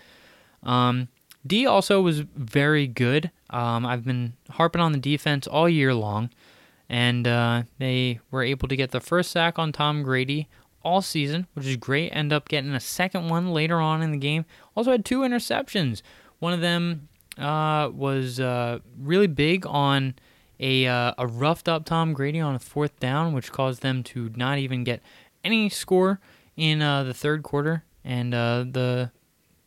Um, 0.64 1.08
D 1.48 1.66
also 1.66 2.02
was 2.02 2.20
very 2.20 2.88
good. 2.88 3.32
Um, 3.50 3.86
I've 3.86 4.04
been 4.04 4.34
harping 4.50 4.82
on 4.82 4.92
the 4.92 4.98
defense 4.98 5.48
all 5.48 5.70
year 5.70 5.94
long, 5.94 6.32
and 6.90 7.26
uh, 7.28 7.64
they 7.78 8.20
were 8.30 8.44
able 8.44 8.68
to 8.68 8.76
get 8.76 8.92
the 8.92 9.00
first 9.00 9.32
sack 9.32 9.58
on 9.58 9.72
Tom 9.72 10.04
Grady 10.04 10.50
all 10.84 11.02
season, 11.02 11.48
which 11.54 11.66
is 11.66 11.78
great. 11.78 12.10
End 12.10 12.34
up 12.34 12.50
getting 12.50 12.72
a 12.72 12.80
second 12.80 13.30
one 13.30 13.54
later 13.54 13.80
on 13.80 14.02
in 14.02 14.12
the 14.12 14.18
game. 14.18 14.46
Also 14.76 14.92
had 14.92 15.06
two 15.06 15.20
interceptions. 15.20 16.02
One 16.40 16.54
of 16.54 16.62
them 16.62 17.10
uh, 17.38 17.90
was 17.94 18.40
uh, 18.40 18.80
really 19.00 19.28
big 19.28 19.66
on 19.68 20.16
a 20.60 20.88
uh, 20.88 21.14
a 21.18 21.28
roughed 21.28 21.68
up 21.68 21.86
Tom 21.86 22.14
Grady 22.14 22.40
on 22.40 22.56
a 22.56 22.60
fourth 22.60 23.00
down, 23.00 23.34
which 23.34 23.52
caused 23.52 23.82
them 23.82 24.04
to 24.04 24.32
not 24.36 24.58
even 24.58 24.84
get 24.84 25.02
any 25.44 25.70
score 25.70 26.20
in 26.56 26.82
uh, 26.82 27.04
the 27.04 27.14
third 27.14 27.44
quarter, 27.44 27.84
and 28.04 28.34
uh, 28.34 28.66
the 28.70 29.12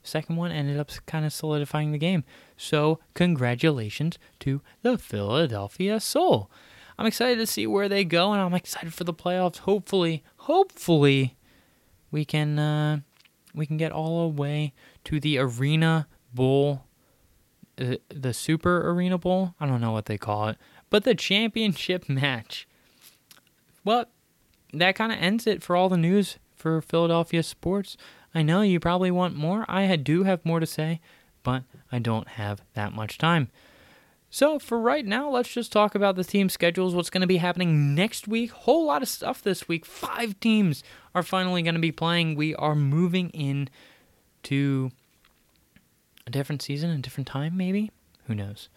second 0.03 0.37
one 0.37 0.53
ended 0.53 0.79
up 0.79 0.91
kind 1.07 1.25
of 1.25 1.33
solidifying 1.33 1.93
the 1.93 1.99
game. 1.99 2.25
So 2.57 3.01
congratulations 3.15 4.19
to 4.41 4.61
the 4.83 4.99
Philadelphia 4.99 5.99
Soul. 5.99 6.51
I'm 6.97 7.07
excited 7.07 7.39
to 7.39 7.47
see 7.47 7.67
where 7.67 7.89
they 7.89 8.05
go, 8.05 8.33
and 8.33 8.41
I'm 8.41 8.55
excited 8.55 8.95
for 8.95 9.03
the 9.03 9.15
playoffs. 9.15 9.59
Hopefully, 9.59 10.23
hopefully, 10.45 11.37
we 12.11 12.25
can 12.25 12.59
uh, 12.59 13.01
we 13.55 13.67
can 13.67 13.77
get 13.77 13.93
all 13.93 14.29
the 14.29 14.41
way 14.41 14.73
to 15.05 15.21
the 15.21 15.39
Arena 15.39 16.07
Bowl 16.33 16.85
uh, 17.81 17.97
the 18.09 18.33
Super 18.33 18.89
Arena 18.89 19.19
Bowl. 19.19 19.55
I 19.59 19.67
don't 19.67 19.81
know 19.81 19.93
what 19.93 20.07
they 20.07 20.19
call 20.19 20.49
it, 20.49 20.57
but 20.91 21.05
the 21.05 21.15
championship 21.15 22.09
match. 22.09 22.69
Well, 23.85 24.07
that 24.73 24.95
kind 24.95 25.13
of 25.13 25.19
ends 25.19 25.47
it 25.47 25.63
for 25.63 25.77
all 25.77 25.89
the 25.89 25.97
news 25.97 26.39
for 26.55 26.81
Philadelphia 26.81 27.43
sports. 27.43 27.97
I 28.35 28.43
know 28.43 28.63
you 28.63 28.81
probably 28.81 29.11
want 29.11 29.37
more. 29.37 29.65
I 29.69 29.95
do 29.97 30.25
have 30.25 30.45
more 30.45 30.61
to 30.61 30.67
say, 30.67 31.01
but 31.43 31.65
I 31.93 31.99
don't 31.99 32.29
have 32.29 32.63
that 32.75 32.93
much 32.93 33.19
time. 33.19 33.51
So 34.35 34.59
for 34.59 34.81
right 34.81 35.07
now, 35.07 35.31
let's 35.31 35.55
just 35.55 35.71
talk 35.71 35.95
about 35.95 36.17
the 36.17 36.25
team 36.25 36.49
schedules. 36.49 36.93
What's 36.93 37.09
going 37.09 37.21
to 37.21 37.27
be 37.29 37.37
happening 37.37 37.95
next 37.95 38.27
week? 38.27 38.51
Whole 38.51 38.85
lot 38.85 39.01
of 39.01 39.07
stuff 39.09 39.41
this 39.41 39.69
week. 39.69 39.87
Five 39.87 40.41
teams 40.41 40.83
are 41.15 41.23
finally 41.23 41.63
going 41.63 41.77
to 41.77 41.81
be 41.81 41.93
playing. 41.93 42.35
We 42.35 42.53
are 42.57 42.75
moving 42.75 43.31
in 43.31 43.69
to 44.43 44.91
a 46.27 46.31
different 46.31 46.63
season, 46.63 46.91
a 46.91 46.99
different 46.99 47.29
time, 47.29 47.57
maybe. 47.57 47.93
Who 48.27 48.35
knows? 48.35 48.69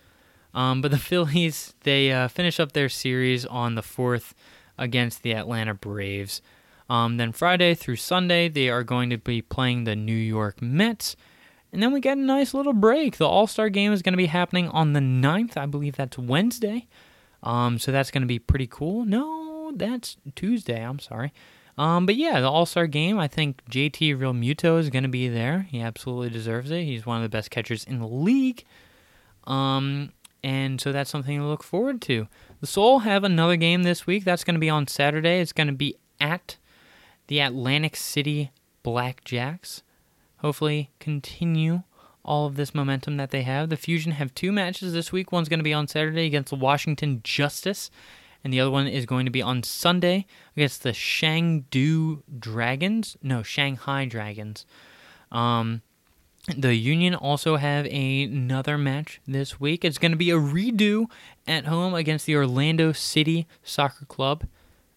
Um, 0.53 0.79
but 0.83 0.91
the 0.91 0.97
Phillies 0.99 1.73
they 1.81 2.11
uh, 2.11 2.27
finish 2.27 2.59
up 2.59 2.73
their 2.73 2.87
series 2.87 3.43
on 3.43 3.73
the 3.73 3.81
fourth 3.81 4.35
against 4.77 5.23
the 5.23 5.33
Atlanta 5.33 5.73
Braves. 5.73 6.39
Um, 6.87 7.17
then 7.17 7.31
Friday 7.31 7.73
through 7.73 7.95
Sunday 7.95 8.47
they 8.47 8.69
are 8.69 8.83
going 8.83 9.09
to 9.09 9.17
be 9.17 9.41
playing 9.41 9.85
the 9.85 9.95
New 9.95 10.13
York 10.13 10.61
Mets. 10.61 11.15
And 11.71 11.83
then 11.83 11.91
we 11.91 11.99
get 11.99 12.17
a 12.17 12.21
nice 12.21 12.53
little 12.53 12.73
break. 12.73 13.17
The 13.17 13.27
All 13.27 13.47
Star 13.47 13.69
game 13.69 13.91
is 13.91 14.01
going 14.01 14.13
to 14.13 14.17
be 14.17 14.27
happening 14.27 14.69
on 14.69 14.93
the 14.93 14.99
9th. 14.99 15.57
I 15.57 15.65
believe 15.65 15.95
that's 15.95 16.17
Wednesday. 16.17 16.87
Um, 17.43 17.77
so 17.77 17.91
that's 17.91 18.11
going 18.11 18.21
to 18.21 18.27
be 18.27 18.39
pretty 18.39 18.67
cool. 18.67 19.05
No, 19.05 19.71
that's 19.75 20.17
Tuesday. 20.35 20.81
I'm 20.83 20.99
sorry. 20.99 21.33
Um, 21.77 22.05
but 22.05 22.15
yeah, 22.15 22.39
the 22.39 22.49
All 22.49 22.65
Star 22.65 22.87
game, 22.87 23.19
I 23.19 23.27
think 23.27 23.63
JT 23.69 24.17
Realmuto 24.17 24.79
is 24.79 24.89
going 24.89 25.03
to 25.03 25.09
be 25.09 25.27
there. 25.27 25.67
He 25.69 25.81
absolutely 25.81 26.29
deserves 26.29 26.71
it. 26.71 26.83
He's 26.83 27.05
one 27.05 27.17
of 27.17 27.23
the 27.23 27.29
best 27.29 27.51
catchers 27.51 27.83
in 27.83 27.99
the 27.99 28.07
league. 28.07 28.63
Um, 29.45 30.11
and 30.43 30.81
so 30.81 30.91
that's 30.91 31.09
something 31.09 31.37
to 31.37 31.45
look 31.45 31.63
forward 31.63 32.01
to. 32.03 32.27
The 32.61 32.67
Soul 32.67 32.99
have 32.99 33.23
another 33.23 33.57
game 33.57 33.83
this 33.83 34.07
week. 34.07 34.23
That's 34.23 34.43
going 34.43 34.55
to 34.55 34.59
be 34.59 34.69
on 34.69 34.87
Saturday. 34.87 35.39
It's 35.39 35.53
going 35.53 35.67
to 35.67 35.73
be 35.73 35.95
at 36.19 36.57
the 37.27 37.39
Atlantic 37.39 37.95
City 37.95 38.51
Blackjacks. 38.83 39.81
Hopefully, 40.37 40.91
continue 40.99 41.83
all 42.23 42.45
of 42.45 42.55
this 42.55 42.75
momentum 42.75 43.17
that 43.17 43.31
they 43.31 43.43
have. 43.43 43.69
The 43.69 43.77
Fusion 43.77 44.11
have 44.13 44.35
two 44.35 44.51
matches 44.51 44.93
this 44.93 45.11
week. 45.11 45.31
One's 45.31 45.49
going 45.49 45.59
to 45.59 45.63
be 45.63 45.73
on 45.73 45.87
Saturday 45.87 46.25
against 46.25 46.49
the 46.49 46.57
Washington 46.57 47.21
Justice, 47.23 47.89
and 48.43 48.53
the 48.53 48.59
other 48.59 48.69
one 48.69 48.87
is 48.87 49.05
going 49.05 49.25
to 49.25 49.31
be 49.31 49.41
on 49.41 49.63
Sunday 49.63 50.25
against 50.55 50.83
the 50.83 50.91
Shangdu 50.91 52.21
Dragons. 52.37 53.17
No, 53.23 53.43
Shanghai 53.43 54.05
Dragons. 54.05 54.65
Um, 55.31 55.81
the 56.55 56.75
Union 56.75 57.13
also 57.13 57.57
have 57.57 57.85
another 57.87 58.77
match 58.77 59.19
this 59.27 59.59
week. 59.59 59.83
It's 59.83 59.97
going 59.97 60.11
to 60.11 60.17
be 60.17 60.31
a 60.31 60.37
redo 60.37 61.07
at 61.45 61.65
home 61.65 61.93
against 61.93 62.25
the 62.25 62.35
Orlando 62.35 62.93
City 62.93 63.47
Soccer 63.63 64.05
Club. 64.05 64.45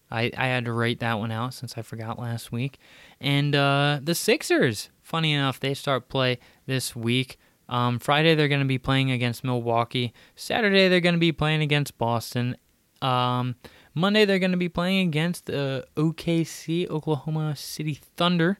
I, 0.09 0.31
I 0.37 0.47
had 0.47 0.65
to 0.65 0.73
write 0.73 0.99
that 0.99 1.19
one 1.19 1.31
out 1.31 1.53
since 1.53 1.77
I 1.77 1.81
forgot 1.81 2.19
last 2.19 2.51
week. 2.51 2.77
And 3.19 3.55
uh, 3.55 3.99
the 4.01 4.15
Sixers, 4.15 4.89
funny 5.11 5.33
enough, 5.33 5.59
they 5.59 5.73
start 5.73 6.07
play 6.07 6.39
this 6.67 6.95
week. 6.95 7.37
Um, 7.67 7.99
Friday, 7.99 8.33
they're 8.33 8.47
going 8.47 8.61
to 8.61 8.65
be 8.65 8.77
playing 8.77 9.11
against 9.11 9.43
Milwaukee. 9.43 10.13
Saturday, 10.37 10.87
they're 10.87 11.01
going 11.01 11.15
to 11.15 11.19
be 11.19 11.33
playing 11.33 11.61
against 11.61 11.97
Boston. 11.97 12.55
Um, 13.01 13.55
Monday, 13.93 14.23
they're 14.23 14.39
going 14.39 14.51
to 14.51 14.57
be 14.57 14.69
playing 14.69 15.05
against 15.05 15.47
the 15.47 15.85
OKC, 15.97 16.89
Oklahoma 16.89 17.57
City 17.57 17.99
Thunder. 18.15 18.57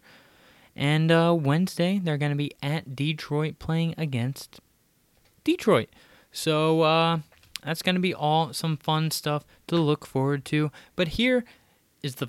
And 0.76 1.10
uh, 1.10 1.34
Wednesday, 1.40 2.02
they're 2.04 2.18
going 2.18 2.34
to 2.34 2.38
be 2.38 2.52
at 2.62 2.98
Detroit 2.98 3.58
playing 3.58 3.96
against 3.98 4.60
Detroit. 5.46 5.88
So 6.34 6.82
uh, 6.82 7.20
that's 7.64 7.82
going 7.82 7.96
to 7.96 8.02
be 8.02 8.14
all 8.14 8.52
some 8.52 8.76
fun 8.76 9.10
stuff 9.10 9.46
to 9.68 9.78
look 9.78 10.06
forward 10.06 10.44
to. 10.46 10.70
But 10.98 11.10
here 11.10 11.46
is 12.04 12.16
the 12.16 12.28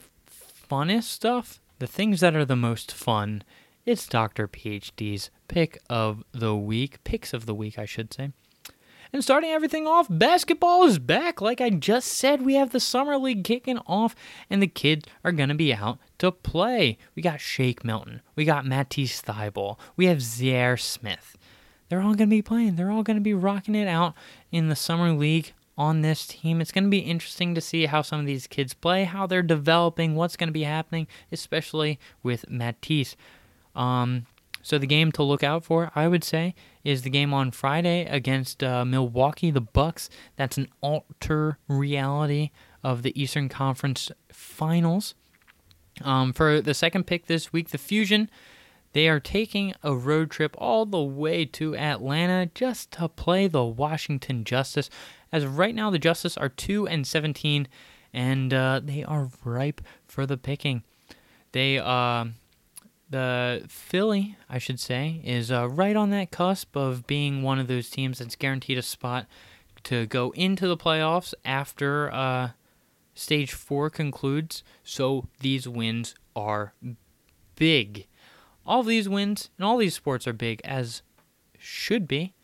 funnest 0.70 1.04
stuff, 1.04 1.60
the 1.80 1.88
things 1.88 2.20
that 2.20 2.36
are 2.36 2.44
the 2.44 2.54
most 2.54 2.92
fun. 2.92 3.42
It's 3.84 4.06
Dr. 4.06 4.46
PhD's 4.46 5.30
pick 5.48 5.80
of 5.90 6.22
the 6.30 6.54
week, 6.54 7.02
picks 7.02 7.32
of 7.32 7.46
the 7.46 7.54
week, 7.54 7.80
I 7.80 7.84
should 7.84 8.14
say. 8.14 8.30
And 9.12 9.24
starting 9.24 9.50
everything 9.50 9.88
off, 9.88 10.06
basketball 10.08 10.84
is 10.84 11.00
back. 11.00 11.40
Like 11.40 11.60
I 11.60 11.68
just 11.68 12.06
said, 12.06 12.42
we 12.42 12.54
have 12.54 12.70
the 12.70 12.78
summer 12.78 13.18
league 13.18 13.42
kicking 13.42 13.78
off, 13.78 14.14
and 14.48 14.62
the 14.62 14.68
kids 14.68 15.06
are 15.24 15.32
gonna 15.32 15.56
be 15.56 15.74
out 15.74 15.98
to 16.18 16.30
play. 16.30 16.96
We 17.16 17.22
got 17.22 17.40
Shake 17.40 17.84
Milton, 17.84 18.22
we 18.36 18.44
got 18.44 18.64
Matisse 18.64 19.20
Thybulle, 19.20 19.80
we 19.96 20.06
have 20.06 20.18
Zhaire 20.18 20.80
Smith. 20.80 21.36
They're 21.88 22.02
all 22.02 22.14
gonna 22.14 22.28
be 22.28 22.40
playing. 22.40 22.76
They're 22.76 22.92
all 22.92 23.02
gonna 23.02 23.20
be 23.20 23.34
rocking 23.34 23.74
it 23.74 23.88
out 23.88 24.14
in 24.52 24.68
the 24.68 24.76
summer 24.76 25.10
league 25.10 25.52
on 25.76 26.02
this 26.02 26.24
team. 26.24 26.60
It's 26.60 26.72
gonna 26.72 26.86
be 26.86 27.00
interesting 27.00 27.56
to 27.56 27.60
see 27.60 27.86
how 27.86 28.00
some 28.02 28.20
of 28.20 28.26
these 28.26 28.46
kids 28.46 28.74
play, 28.74 29.04
how 29.04 29.26
they're 29.26 29.42
developing, 29.42 30.14
what's 30.14 30.36
gonna 30.36 30.52
be 30.52 30.62
happening, 30.62 31.08
especially 31.32 31.98
with 32.22 32.48
Matisse. 32.48 33.16
Um, 33.74 34.26
so 34.62 34.78
the 34.78 34.86
game 34.86 35.10
to 35.12 35.22
look 35.22 35.42
out 35.42 35.64
for, 35.64 35.90
I 35.94 36.06
would 36.06 36.22
say, 36.22 36.54
is 36.84 37.02
the 37.02 37.10
game 37.10 37.34
on 37.34 37.50
Friday 37.50 38.04
against 38.06 38.62
uh, 38.62 38.84
Milwaukee, 38.84 39.50
the 39.50 39.60
Bucks. 39.60 40.08
That's 40.36 40.56
an 40.56 40.68
alter 40.80 41.58
reality 41.66 42.50
of 42.82 43.02
the 43.02 43.20
Eastern 43.20 43.48
Conference 43.48 44.10
Finals. 44.30 45.14
Um, 46.00 46.32
for 46.32 46.60
the 46.60 46.74
second 46.74 47.06
pick 47.06 47.26
this 47.26 47.52
week, 47.52 47.70
the 47.70 47.78
Fusion, 47.78 48.30
they 48.92 49.08
are 49.08 49.20
taking 49.20 49.74
a 49.82 49.94
road 49.94 50.30
trip 50.30 50.54
all 50.58 50.86
the 50.86 51.02
way 51.02 51.44
to 51.46 51.76
Atlanta 51.76 52.50
just 52.54 52.92
to 52.92 53.08
play 53.08 53.48
the 53.48 53.64
Washington 53.64 54.44
Justice. 54.44 54.90
As 55.32 55.44
of 55.44 55.58
right 55.58 55.74
now, 55.74 55.90
the 55.90 55.98
Justice 55.98 56.36
are 56.36 56.48
2 56.48 56.86
and 56.86 57.06
17, 57.06 57.68
and 58.12 58.54
uh, 58.54 58.80
they 58.82 59.02
are 59.02 59.30
ripe 59.44 59.80
for 60.06 60.26
the 60.26 60.36
picking. 60.36 60.82
They, 61.52 61.78
uh, 61.78 62.26
the 63.12 63.64
Philly, 63.68 64.36
I 64.48 64.58
should 64.58 64.80
say, 64.80 65.20
is 65.24 65.52
uh, 65.52 65.68
right 65.68 65.94
on 65.94 66.10
that 66.10 66.30
cusp 66.30 66.76
of 66.76 67.06
being 67.06 67.42
one 67.42 67.58
of 67.58 67.68
those 67.68 67.90
teams 67.90 68.18
that's 68.18 68.34
guaranteed 68.34 68.78
a 68.78 68.82
spot 68.82 69.26
to 69.84 70.06
go 70.06 70.30
into 70.32 70.66
the 70.66 70.76
playoffs 70.76 71.34
after 71.44 72.12
uh, 72.12 72.50
stage 73.14 73.52
four 73.52 73.90
concludes. 73.90 74.64
So 74.82 75.28
these 75.40 75.68
wins 75.68 76.14
are 76.34 76.74
big. 77.56 78.06
All 78.66 78.82
these 78.82 79.08
wins 79.08 79.50
and 79.56 79.64
all 79.64 79.76
these 79.76 79.94
sports 79.94 80.26
are 80.26 80.32
big, 80.32 80.60
as 80.64 81.02
should 81.58 82.08
be, 82.08 82.34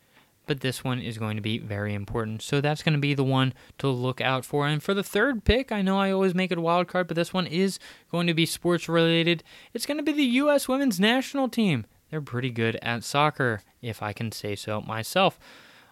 but 0.49 0.61
this 0.61 0.83
one 0.83 0.99
is 0.99 1.19
going 1.19 1.35
to 1.35 1.43
be 1.43 1.59
very 1.59 1.93
important. 1.93 2.41
So 2.41 2.59
that's 2.59 2.81
going 2.81 2.95
to 2.95 2.99
be 2.99 3.13
the 3.13 3.23
one 3.23 3.53
to 3.77 3.87
look 3.87 4.19
out 4.19 4.43
for. 4.43 4.65
And 4.65 4.81
for 4.81 4.95
the 4.95 5.03
third 5.03 5.45
pick, 5.45 5.71
I 5.71 5.83
know 5.83 5.99
I 5.99 6.09
always 6.09 6.33
make 6.33 6.51
it 6.51 6.57
a 6.57 6.61
wild 6.61 6.87
card, 6.87 7.07
but 7.07 7.13
this 7.13 7.31
one 7.31 7.45
is 7.45 7.77
going 8.11 8.25
to 8.25 8.33
be 8.33 8.47
sports 8.47 8.89
related. 8.89 9.43
It's 9.75 9.85
going 9.85 9.97
to 9.97 10.03
be 10.03 10.11
the 10.11 10.23
U.S. 10.23 10.67
women's 10.67 10.99
national 10.99 11.49
team. 11.49 11.85
They're 12.09 12.19
pretty 12.19 12.49
good 12.49 12.79
at 12.81 13.03
soccer, 13.03 13.61
if 13.79 14.01
I 14.01 14.11
can 14.11 14.31
say 14.31 14.55
so 14.55 14.81
myself. 14.81 15.37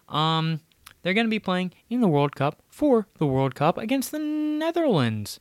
Um, 0.08 0.58
they're 1.02 1.14
going 1.14 1.28
to 1.28 1.30
be 1.30 1.38
playing 1.38 1.70
in 1.88 2.00
the 2.00 2.08
World 2.08 2.34
Cup 2.34 2.60
for 2.68 3.06
the 3.18 3.26
World 3.26 3.54
Cup 3.54 3.78
against 3.78 4.10
the 4.10 4.18
Netherlands. 4.18 5.38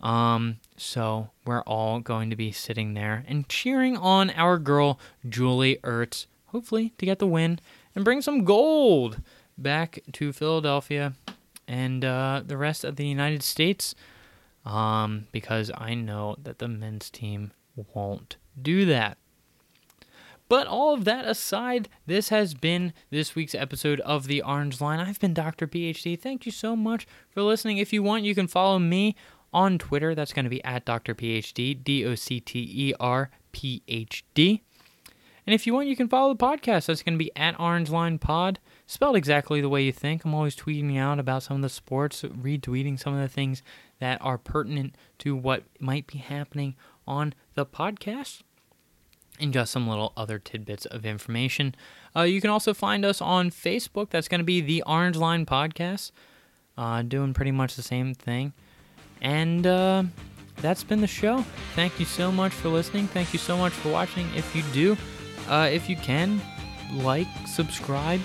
Um, 0.00 0.58
so 0.76 1.30
we're 1.44 1.62
all 1.62 1.98
going 1.98 2.30
to 2.30 2.36
be 2.36 2.52
sitting 2.52 2.94
there 2.94 3.24
and 3.26 3.48
cheering 3.48 3.96
on 3.96 4.30
our 4.30 4.56
girl 4.60 5.00
Julie 5.28 5.78
Ertz, 5.82 6.26
hopefully 6.46 6.92
to 6.98 7.04
get 7.04 7.18
the 7.18 7.26
win 7.26 7.58
and 7.94 8.04
bring 8.04 8.22
some 8.22 8.44
gold 8.44 9.20
back 9.58 10.00
to 10.12 10.32
Philadelphia 10.32 11.14
and 11.68 12.04
uh, 12.04 12.42
the 12.44 12.56
rest 12.56 12.84
of 12.84 12.96
the 12.96 13.06
United 13.06 13.42
States. 13.42 13.94
Um, 14.64 15.26
because 15.32 15.72
I 15.76 15.94
know 15.94 16.36
that 16.40 16.60
the 16.60 16.68
men's 16.68 17.10
team 17.10 17.52
won't 17.94 18.36
do 18.60 18.84
that. 18.86 19.18
But 20.48 20.66
all 20.66 20.92
of 20.92 21.04
that 21.04 21.24
aside, 21.24 21.88
this 22.06 22.28
has 22.28 22.52
been 22.52 22.92
this 23.10 23.34
week's 23.34 23.54
episode 23.54 24.00
of 24.00 24.26
The 24.26 24.42
Orange 24.42 24.80
Line. 24.82 25.00
I've 25.00 25.18
been 25.18 25.32
Docter 25.32 25.66
PHd. 25.66 26.20
Thank 26.20 26.44
you 26.44 26.52
so 26.52 26.76
much 26.76 27.06
for 27.30 27.42
listening. 27.42 27.78
If 27.78 27.92
you 27.92 28.02
want, 28.02 28.24
you 28.24 28.34
can 28.34 28.46
follow 28.46 28.78
me 28.78 29.16
on 29.52 29.78
Twitter. 29.78 30.14
That's 30.14 30.32
going 30.32 30.44
to 30.44 30.50
be 30.50 30.62
at 30.62 30.84
Docter 30.84 31.14
PHd, 31.14 31.82
D 31.82 32.04
O 32.04 32.14
C 32.14 32.38
T 32.38 32.70
E 32.70 32.94
R 33.00 33.30
P 33.52 33.82
H 33.88 34.24
D. 34.34 34.62
And 35.46 35.54
if 35.54 35.66
you 35.66 35.74
want, 35.74 35.88
you 35.88 35.96
can 35.96 36.08
follow 36.08 36.34
the 36.34 36.44
podcast. 36.44 36.86
That's 36.86 37.02
going 37.02 37.14
to 37.14 37.24
be 37.24 37.34
at 37.34 37.58
Orange 37.58 37.90
Line 37.90 38.18
Pod, 38.18 38.60
spelled 38.86 39.16
exactly 39.16 39.60
the 39.60 39.68
way 39.68 39.82
you 39.82 39.92
think. 39.92 40.24
I'm 40.24 40.34
always 40.34 40.54
tweeting 40.54 40.96
out 40.98 41.18
about 41.18 41.42
some 41.42 41.56
of 41.56 41.62
the 41.62 41.68
sports, 41.68 42.22
retweeting 42.22 42.98
some 42.98 43.14
of 43.14 43.20
the 43.20 43.28
things 43.28 43.62
that 43.98 44.18
are 44.22 44.38
pertinent 44.38 44.94
to 45.18 45.34
what 45.34 45.64
might 45.80 46.06
be 46.06 46.18
happening 46.18 46.76
on 47.06 47.34
the 47.54 47.66
podcast 47.66 48.42
and 49.40 49.52
just 49.52 49.72
some 49.72 49.88
little 49.88 50.12
other 50.16 50.38
tidbits 50.38 50.86
of 50.86 51.04
information. 51.04 51.74
Uh, 52.14 52.22
you 52.22 52.40
can 52.40 52.50
also 52.50 52.72
find 52.72 53.04
us 53.04 53.20
on 53.20 53.50
Facebook. 53.50 54.10
That's 54.10 54.28
going 54.28 54.40
to 54.40 54.44
be 54.44 54.60
the 54.60 54.82
Orange 54.86 55.16
Line 55.16 55.46
Podcast, 55.46 56.12
uh, 56.78 57.02
doing 57.02 57.34
pretty 57.34 57.50
much 57.50 57.74
the 57.74 57.82
same 57.82 58.14
thing. 58.14 58.52
And 59.20 59.66
uh, 59.66 60.04
that's 60.56 60.84
been 60.84 61.00
the 61.00 61.06
show. 61.06 61.44
Thank 61.74 61.98
you 61.98 62.06
so 62.06 62.30
much 62.30 62.52
for 62.52 62.68
listening. 62.68 63.08
Thank 63.08 63.32
you 63.32 63.38
so 63.38 63.56
much 63.56 63.72
for 63.72 63.90
watching. 63.90 64.28
If 64.36 64.54
you 64.54 64.62
do, 64.72 64.96
uh, 65.48 65.68
if 65.70 65.88
you 65.88 65.96
can, 65.96 66.40
like, 66.92 67.26
subscribe, 67.46 68.20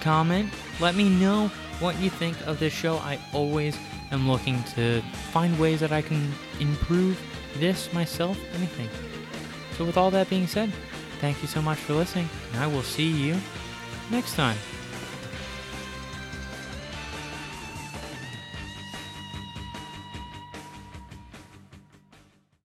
comment, 0.00 0.52
let 0.80 0.94
me 0.94 1.08
know 1.08 1.50
what 1.80 1.98
you 2.00 2.10
think 2.10 2.36
of 2.46 2.58
this 2.58 2.72
show. 2.72 2.96
I 2.98 3.18
always 3.32 3.78
am 4.12 4.30
looking 4.30 4.62
to 4.74 5.02
find 5.32 5.58
ways 5.58 5.80
that 5.80 5.92
I 5.92 6.02
can 6.02 6.32
improve 6.60 7.20
this 7.56 7.92
myself, 7.92 8.38
anything. 8.54 8.88
So, 9.76 9.84
with 9.84 9.96
all 9.96 10.10
that 10.10 10.30
being 10.30 10.46
said, 10.46 10.72
thank 11.20 11.42
you 11.42 11.48
so 11.48 11.60
much 11.60 11.78
for 11.78 11.94
listening, 11.94 12.28
and 12.52 12.62
I 12.62 12.66
will 12.66 12.82
see 12.82 13.08
you 13.08 13.36
next 14.10 14.34
time. 14.34 14.56